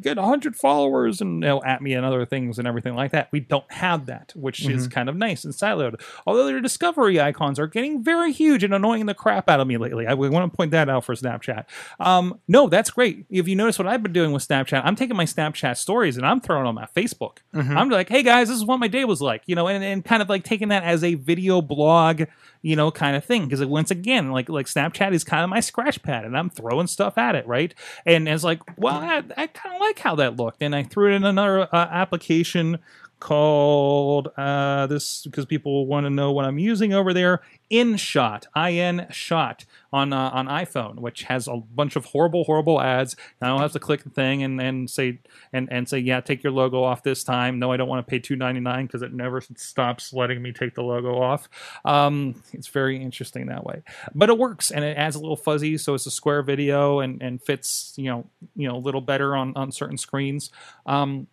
[0.00, 3.28] Get 100 followers and you know, at me and other things and everything like that.
[3.32, 6.00] We don't have that, which is kind of nice and siloed.
[6.26, 9.76] Although their discovery icons are getting very huge and annoying the crap out of me
[9.76, 10.06] lately.
[10.06, 11.64] I want to point that out for Snapchat.
[12.00, 13.26] Um, no, that's great.
[13.30, 16.16] If you notice what I've been doing with Snapchat, I'm taking my Snapchat story stories
[16.16, 17.38] and I'm throwing on Facebook.
[17.54, 17.76] Mhm.
[17.76, 20.02] I'm like, hey guys, this is what my day was like, you know, and, and
[20.02, 22.22] kind of like taking that as a video blog,
[22.62, 23.44] you know, kind of thing.
[23.44, 26.86] Because once again, like like Snapchat is kind of my scratch pad, and I'm throwing
[26.86, 27.74] stuff at it, right?
[28.06, 31.12] And it's like, well, I, I kind of like how that looked, and I threw
[31.12, 32.78] it in another uh, application
[33.22, 37.40] called uh, this because people want to know what I'm using over there.
[37.70, 42.80] InShot, I N Shot on uh, on iPhone, which has a bunch of horrible, horrible
[42.80, 43.14] ads.
[43.40, 45.20] And I don't have to click the thing and, and say
[45.52, 47.60] and, and say, yeah, take your logo off this time.
[47.60, 50.52] No, I don't want to pay two ninety nine because it never stops letting me
[50.52, 51.48] take the logo off.
[51.84, 53.82] Um, it's very interesting that way,
[54.14, 57.22] but it works and it adds a little fuzzy, so it's a square video and,
[57.22, 60.50] and fits you know you know a little better on on certain screens.
[60.86, 61.28] Um,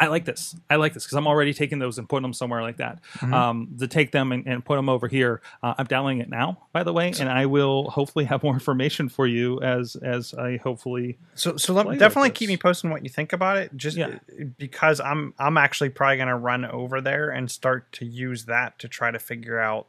[0.00, 0.56] I like this.
[0.70, 3.00] I like this because I'm already taking those and putting them somewhere like that.
[3.18, 3.32] Mhm.
[3.34, 5.42] Um, to take them and, and put them over here.
[5.62, 9.08] Uh, I'm downloading it now, by the way, and I will hopefully have more information
[9.10, 11.18] for you as as I hopefully.
[11.34, 13.76] So, so let, definitely keep me posting what you think about it.
[13.76, 14.18] Just Yeah.
[14.58, 18.78] because I'm I'm actually probably going to run over there and start to use that
[18.78, 19.86] to try to figure out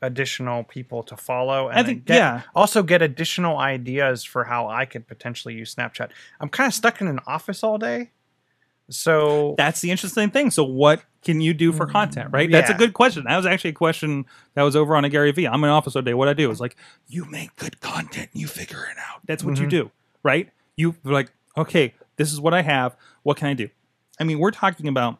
[0.00, 1.68] additional people to follow.
[1.68, 5.74] And I think get, yeah, also get additional ideas for how I could potentially use
[5.74, 6.10] Snapchat.
[6.40, 8.10] I'm kind of stuck in an office all day,
[8.90, 10.50] so that's the interesting thing.
[10.50, 12.30] So, what can you do for content?
[12.32, 13.24] Right, that's a good question.
[13.24, 14.24] That was actually a question
[14.54, 15.46] that was over on a Gary V.
[15.46, 16.14] I'm in office all day.
[16.14, 16.76] What I do is like
[17.08, 19.20] you make good content, and you figure it out.
[19.26, 19.70] That's what you Mhm.
[19.70, 19.90] do,
[20.22, 20.50] right?
[20.76, 22.96] You like okay, this is what I have.
[23.22, 23.68] What can I do?
[24.20, 25.18] I mean, we're talking about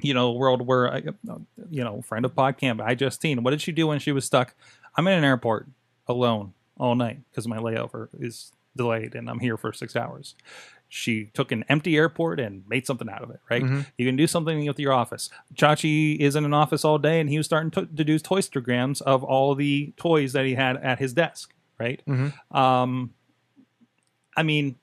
[0.00, 1.02] you know, a world where I,
[1.70, 3.40] you know, friend of podcast, iJustine.
[3.42, 4.54] What did she do when she was stuck?
[4.96, 5.66] I'm in an airport
[6.06, 10.36] alone all night because my layover is delayed and I'm here for six hours.
[10.88, 13.62] She took an empty airport and made something out of it, right?
[13.62, 13.86] Mhm.
[13.98, 15.28] You can do something with your office.
[15.54, 19.02] Chachi is in an office all day and he was starting to, to do toystergrams
[19.02, 22.00] of all the toys that he had at his desk, right?
[22.06, 22.32] Mhm.
[22.56, 23.12] Um,
[24.36, 24.76] I mean,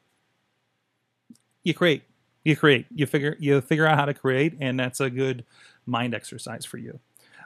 [1.63, 2.03] you create,
[2.43, 5.43] you create, you figure, you figure out how to create, and that's a good
[5.85, 6.99] mind exercise for you.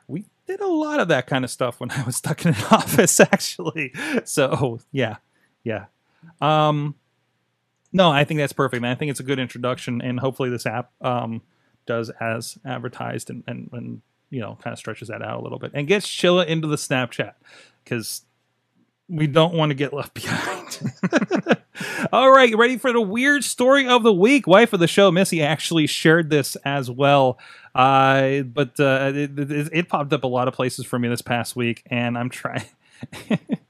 [0.07, 2.63] We did a lot of that kind of stuff when I was stuck in an
[2.71, 3.93] office, actually.
[4.25, 5.17] So yeah,
[5.63, 5.85] yeah.
[6.41, 6.95] Um,
[7.91, 8.83] no, I think that's perfect.
[8.83, 11.41] And I think it's a good introduction, and hopefully this app um,
[11.85, 15.59] does as advertised and, and and you know kind of stretches that out a little
[15.59, 17.33] bit and gets Chilla into the Snapchat
[17.83, 18.21] because
[19.07, 20.79] we don't want to get left behind.
[22.11, 24.45] All right, ready for the weird story of the week?
[24.47, 27.39] Wife of the show, Missy, actually shared this as well.
[27.73, 31.21] Uh, but uh, it, it, it popped up a lot of places for me this
[31.21, 32.65] past week, and I'm trying.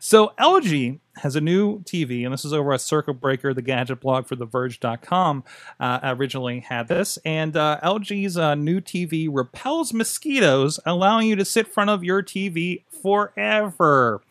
[0.00, 4.00] so LG has a new TV, and this is over at Circuit Breaker, the gadget
[4.00, 5.44] blog for TheVerge.com.
[5.78, 11.44] Uh, originally had this, and uh, LG's uh, new TV repels mosquitoes, allowing you to
[11.44, 14.22] sit in front of your TV forever.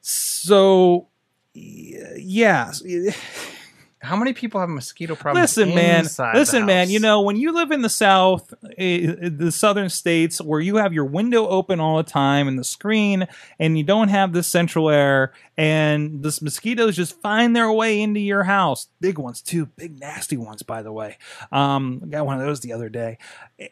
[0.00, 1.08] So,
[1.54, 2.72] yeah.
[4.00, 5.56] how many people have mosquito problems?
[5.56, 6.04] Listen, man.
[6.04, 6.88] the Listen, man.
[6.88, 10.92] You know, when you live in the South, eh, the southern states, where you have
[10.92, 13.26] your window open all the time and the screen,
[13.58, 18.20] and you don't have this central air, and the mosquitoes just find their way into
[18.20, 18.88] your house.
[19.00, 21.18] Big ones too, big nasty ones, by the way.
[21.50, 23.18] Um, I got one of those the other day,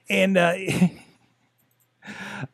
[0.09, 0.55] and uh,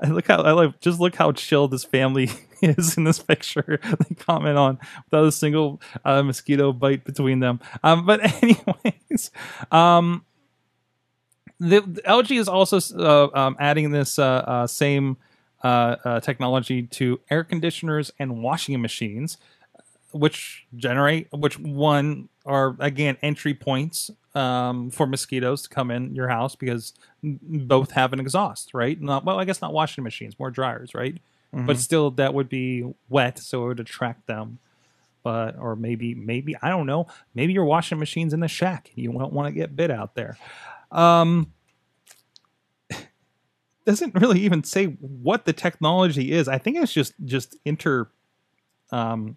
[0.06, 2.30] Look how I like just look how chill this family
[2.62, 3.80] is in this picture.
[4.08, 4.78] They comment on
[5.10, 7.60] without a single uh, mosquito bite between them.
[7.82, 9.30] Um, but anyways,
[9.70, 10.24] um,
[11.58, 15.16] the, the LG is also uh, um, adding this uh, uh, same
[15.62, 19.38] uh, uh, technology to air conditioners and washing machines,
[20.12, 26.28] which generate which one are again entry points um, for mosquitoes to come in your
[26.28, 29.00] house because both have an exhaust, right?
[29.00, 31.18] Not well, I guess not washing machines, more dryers, right?
[31.66, 34.58] But still, that would be wet, so it would attract them.
[35.22, 37.06] But or maybe maybe I don't know.
[37.34, 38.90] Maybe your washing machine's in the shack.
[38.94, 40.38] and You don't want to get bit out there.
[40.90, 41.52] Um,
[43.86, 46.48] doesn't really even say what the technology is.
[46.48, 48.08] I think it's just just inter.
[48.90, 49.36] Um,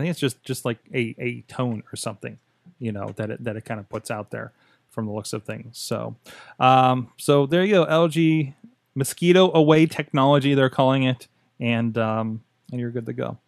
[0.00, 2.38] I think it's just just like a a tone or something,
[2.78, 4.52] you know, that it that it kind of puts out there
[4.90, 5.78] from the looks of things.
[5.78, 6.16] So,
[6.58, 8.54] um, so there you go, LG
[8.94, 11.28] mosquito away technology they're calling it,
[11.60, 13.38] and um, and you're good to go.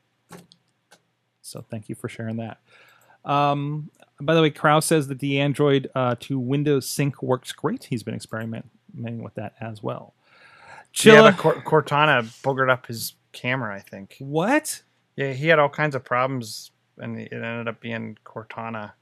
[1.40, 2.58] So thank you for sharing that.
[3.24, 3.90] Um,
[4.20, 7.84] by the way, Kraus says that the Android uh, to Windows Sync works great.
[7.84, 10.14] He's been experimenting with that as well.
[11.02, 13.74] yeah, Chilla, but Cor- Cortana boogered up his camera.
[13.74, 14.16] I think.
[14.18, 14.82] what?
[15.16, 18.92] Yeah, he had all kinds of problems, and it ended up being Cortana.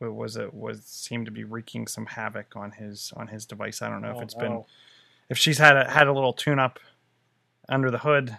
[0.00, 3.82] It was it was seemed to be wreaking some havoc on his on his device.
[3.82, 4.64] I don't know if Oh, it's been
[5.28, 6.78] if she's had a, had a little tune up
[7.68, 8.38] under the hood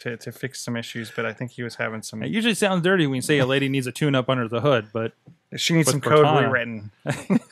[0.00, 2.22] to, to fix some issues, but I think he was having some.
[2.22, 4.60] It usually sounds dirty when you say a lady needs a tune up under the
[4.60, 5.12] hood, but
[5.56, 6.90] She needs some code rewritten.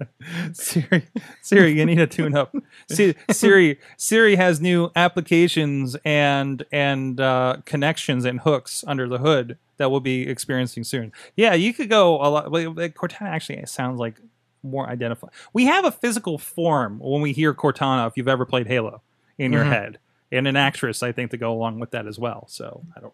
[0.52, 1.06] Siri,
[1.42, 2.54] Siri, you need a tune up.
[2.90, 9.58] See, Siri, Siri has new applications and and uh, connections and hooks under the hood
[9.78, 11.12] that we'll be experiencing soon.
[11.36, 12.52] Yeah, you could go a lot.
[12.52, 14.20] like, Cortana actually sounds like
[14.62, 15.30] more identified.
[15.52, 18.06] We have a physical form when we hear Cortana.
[18.08, 19.02] If you've ever played Halo,
[19.38, 19.68] in your Mhm.
[19.72, 19.98] head,
[20.32, 22.44] and an actress, I think, to go along with that as well.
[22.48, 23.12] So I don't.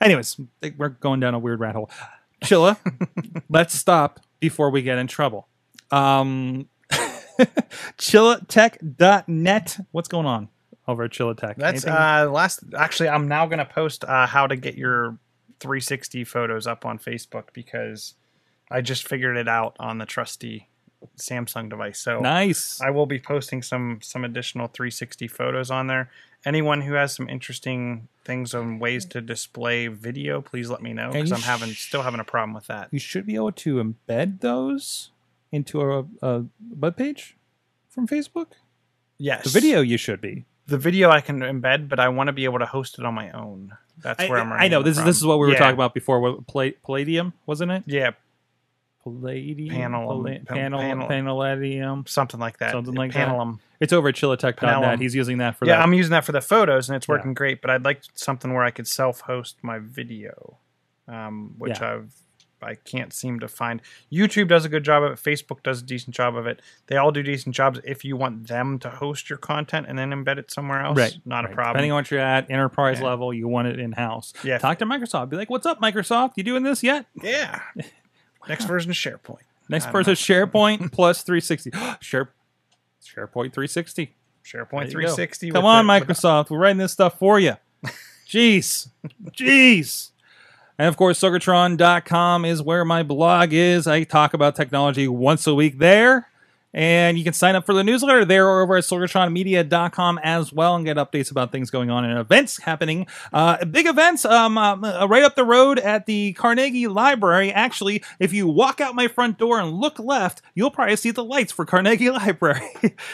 [0.00, 0.40] Anyways,
[0.78, 1.90] we're going down a weird rat hole.
[2.42, 2.78] Chilla,
[3.50, 5.46] let's stop before we get in trouble.
[5.90, 6.68] Um,
[7.98, 9.78] chillatech.net.
[9.92, 10.48] What's going on
[10.86, 11.56] over at Chillatech?
[11.56, 11.92] That's Anything?
[11.92, 12.62] uh last.
[12.76, 15.18] Actually, I'm now going to post uh, how to get your
[15.60, 18.14] 360 photos up on Facebook because
[18.70, 20.68] I just figured it out on the trusty
[21.16, 21.98] Samsung device.
[21.98, 22.80] So nice.
[22.80, 26.10] I will be posting some some additional 360 photos on there.
[26.44, 31.10] Anyone who has some interesting things on ways to display video, please let me know
[31.10, 32.88] because I'm having still having a problem with that.
[32.90, 35.10] you should be able to embed those
[35.52, 36.44] into a, a
[36.76, 37.36] web page
[37.88, 38.52] from Facebook.
[39.18, 40.44] Yes, The video you should be.
[40.66, 43.14] the video I can embed, but I want to be able to host it on
[43.14, 43.72] my own.
[43.98, 44.52] That's where I'm.
[44.52, 45.66] I know this the is this is what we were problem.
[45.66, 46.20] talking about before.
[46.20, 46.46] What,
[46.82, 47.82] Palladium wasn't it?
[47.86, 48.12] Yeah,
[49.04, 52.04] Palladium, Panel- panel, panel- Palladium.
[52.06, 52.72] something like that.
[52.72, 53.28] Something like that.
[53.28, 53.58] Pannellum.
[53.80, 55.00] It's over at chillatech.net.
[55.00, 55.82] He's using that for yeah, that.
[55.82, 57.14] I'm using that for the photos, and it's Yeah.
[57.14, 57.60] working great.
[57.62, 60.58] But I'd like something where I could self-host my video,
[61.08, 61.94] um, which Yeah.
[61.94, 62.14] I've
[62.62, 63.80] I can't seem to find.
[64.12, 65.18] YouTube does a good job of it.
[65.18, 66.60] Facebook does a decent job of it.
[66.86, 67.80] They all do decent jobs.
[67.84, 71.16] If you want them to host your content and then embed it somewhere else, right.
[71.24, 71.52] not right.
[71.52, 71.74] a problem.
[71.74, 73.06] Depending on what you're at, enterprise Yeah.
[73.06, 74.32] level, you want it in house.
[74.44, 74.58] Yeah.
[74.58, 75.30] Talk to Microsoft.
[75.30, 76.32] Be like, what's up, Microsoft?
[76.36, 77.06] You doing this yet?
[77.22, 77.60] yeah.
[78.48, 79.42] Next version of SharePoint.
[79.68, 81.70] Next version don't SharePoint plus 360.
[82.00, 82.30] Share,
[83.04, 84.14] SharePoint 360.
[84.44, 85.50] SharePoint 360.
[85.50, 86.50] Come on, the- with the- Microsoft.
[86.50, 87.54] We're writing this stuff for you.
[88.28, 88.88] Jeez.
[89.32, 90.10] Jeez.
[90.80, 93.86] And of course, Sorgatron.com is where my blog is.
[93.86, 96.30] I talk about technology once a week there.
[96.72, 100.76] And you can sign up for the newsletter there or over at sorgatronmedia.com as well
[100.76, 103.06] and get updates about things going on and events happening.
[103.30, 107.52] Uh, big events um, um, uh, right up the road at the Carnegie Library.
[107.52, 111.22] Actually, if you walk out my front door and look left, you'll probably see the
[111.22, 112.70] lights for Carnegie Library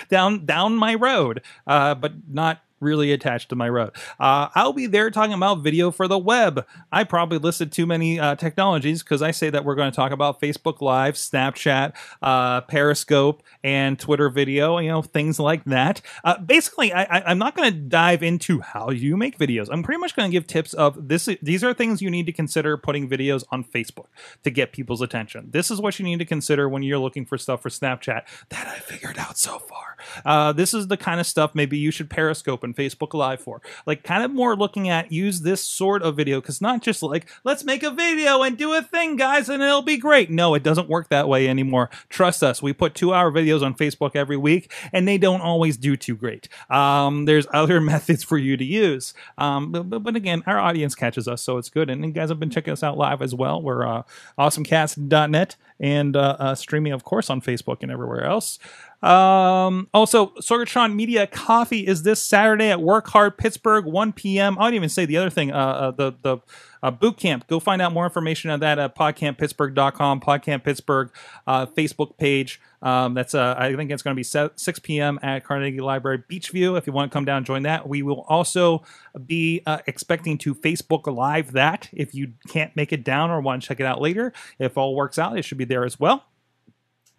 [0.09, 3.93] down down my road, uh, but not really attached to my road.
[4.21, 6.67] Uh, I'll be there talking about video for the web.
[6.93, 10.13] I probably listed too many uh, technologies because I say that we're going to talk
[10.13, 16.01] about Facebook Live, Snapchat, uh, Periscope, and Twitter video, you know, things like that.
[16.25, 19.69] Uh, basically, I, I'm not going to dive into how you make videos.
[19.71, 21.29] I'm pretty much going to give tips of this.
[21.43, 24.07] These are things you need to consider putting videos on Facebook
[24.45, 25.49] to get people's attention.
[25.51, 28.67] This is what you need to consider when you're looking for stuff for Snapchat that
[28.67, 29.97] I figured out so far.
[30.25, 33.61] Uh, this is the kind of stuff maybe you should Periscope Facebook Live for.
[33.87, 37.29] Like, kind of more looking at use this sort of video because not just like,
[37.45, 40.31] let's make a video and do a thing, guys, and it'll be great.
[40.31, 41.91] No, it doesn't work that way anymore.
[42.09, 42.63] Trust us.
[42.63, 46.17] We put two hour videos on Facebook every week and they don't always do too
[46.17, 46.49] great.
[46.71, 49.15] Um, there's other methods for you to use.
[49.39, 51.91] Um, but, but, but again, our audience catches us, so it's good.
[51.91, 53.63] And you guys have been checking us out live as well.
[53.63, 54.03] We're uh,
[54.39, 58.59] awesomecast.net and uh, uh, streaming, of course, on Facebook and everywhere else.
[59.03, 64.59] Um, also, Sorgatron Media Coffee is this Saturday at Work Hard Pittsburgh, 1 p.m.
[64.59, 65.53] I didn't even say the other thing.
[65.53, 66.39] Uh, uh, the the
[66.83, 67.47] uh, boot camp.
[67.49, 70.21] Go find out more information on that at podcamppittsburgh.com.
[70.21, 71.11] Podcamp Pittsburgh
[71.47, 72.61] uh, Facebook page.
[72.83, 75.19] Um, that's uh, I think it's going to be 6 p.m.
[75.23, 76.79] at Carnegie Library Beechview.
[76.79, 78.83] If you want to come down and join that, we will also
[79.25, 81.89] be uh, expecting to Facebook Live that.
[81.93, 84.95] If you can't make it down or want to check it out later, if all
[84.95, 86.25] works out, it should be there as well.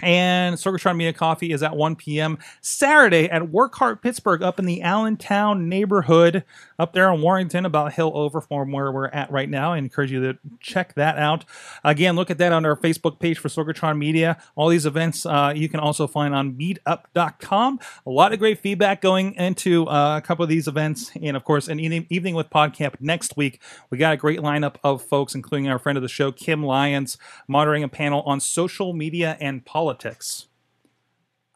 [0.01, 2.37] And Sorgatron Media Coffee is at 1 p.m.
[2.61, 6.43] Saturday at Work Hard Pittsburgh up in the Allentown neighborhood
[6.79, 9.73] up there in Warrington, about hill over from where we're at right now.
[9.73, 11.45] I encourage you to check that out.
[11.83, 14.37] Again, look at that on our Facebook page for Sorgatron Media.
[14.55, 17.79] All these events uh, you can also find on meetup.com.
[18.05, 21.11] A lot of great feedback going into uh, a couple of these events.
[21.19, 23.61] And of course, an evening, with PodCamp next week.
[23.89, 27.17] We got a great lineup of folks, including our friend of the show, Kim Lyons,
[27.47, 29.86] moderating a panel on social media and politics.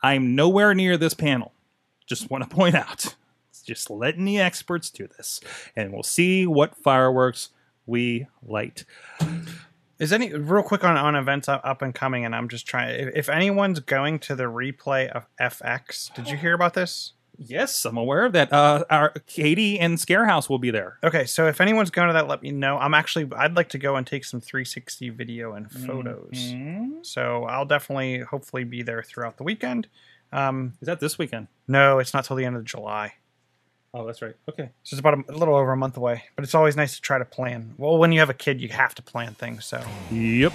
[0.03, 1.53] I'm nowhere near this panel.
[2.05, 3.15] Just want to point out.
[3.65, 5.39] Just letting the experts do this.
[5.75, 7.49] And we'll see what fireworks
[7.85, 8.85] we light.
[9.99, 12.25] Is any real quick on, on events up, and coming?
[12.25, 13.11] And I'm just trying.
[13.13, 17.13] If anyone's going to the replay of FX, did you hear about this?
[17.43, 18.53] Yes, I'm aware of that.
[18.53, 20.97] Uh, our Katie and Scarehouse will be there.
[21.03, 22.77] Okay, so if anyone's going to that, let me know.
[22.77, 26.29] I'm actually I'd like to go and take some 360 video and photos.
[26.33, 27.03] Mhm.
[27.05, 29.87] So I'll definitely hopefully be there throughout the weekend.
[30.31, 31.47] Um, Is that this weekend?
[31.67, 33.13] no, it's not till the end of July.
[33.93, 34.35] Oh, that's right.
[34.47, 34.69] Okay.
[34.83, 36.23] So it's about a, a little over a month away.
[36.35, 37.73] But it's always nice to try to plan.
[37.77, 39.65] Well, when you have a kid, you have to plan things.
[39.65, 40.53] So Yep.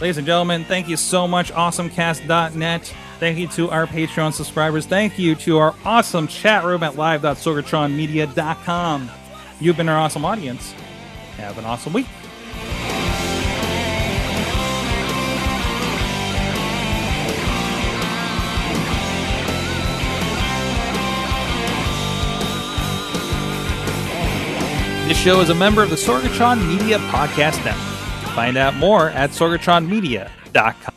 [0.00, 2.94] Ladies and gentlemen, thank you so much, awesomecast.net.
[3.22, 4.84] Thank you to our Patreon subscribers.
[4.84, 9.10] Thank you to our awesome chat room at live.sorgatronmedia.com.
[9.60, 10.72] You've been our awesome audience.
[11.36, 12.08] Have an awesome week.
[25.06, 28.34] This show is a member of the Sorgatron Media Podcast Network.
[28.34, 30.94] Find out more at sorgatronmedia.com.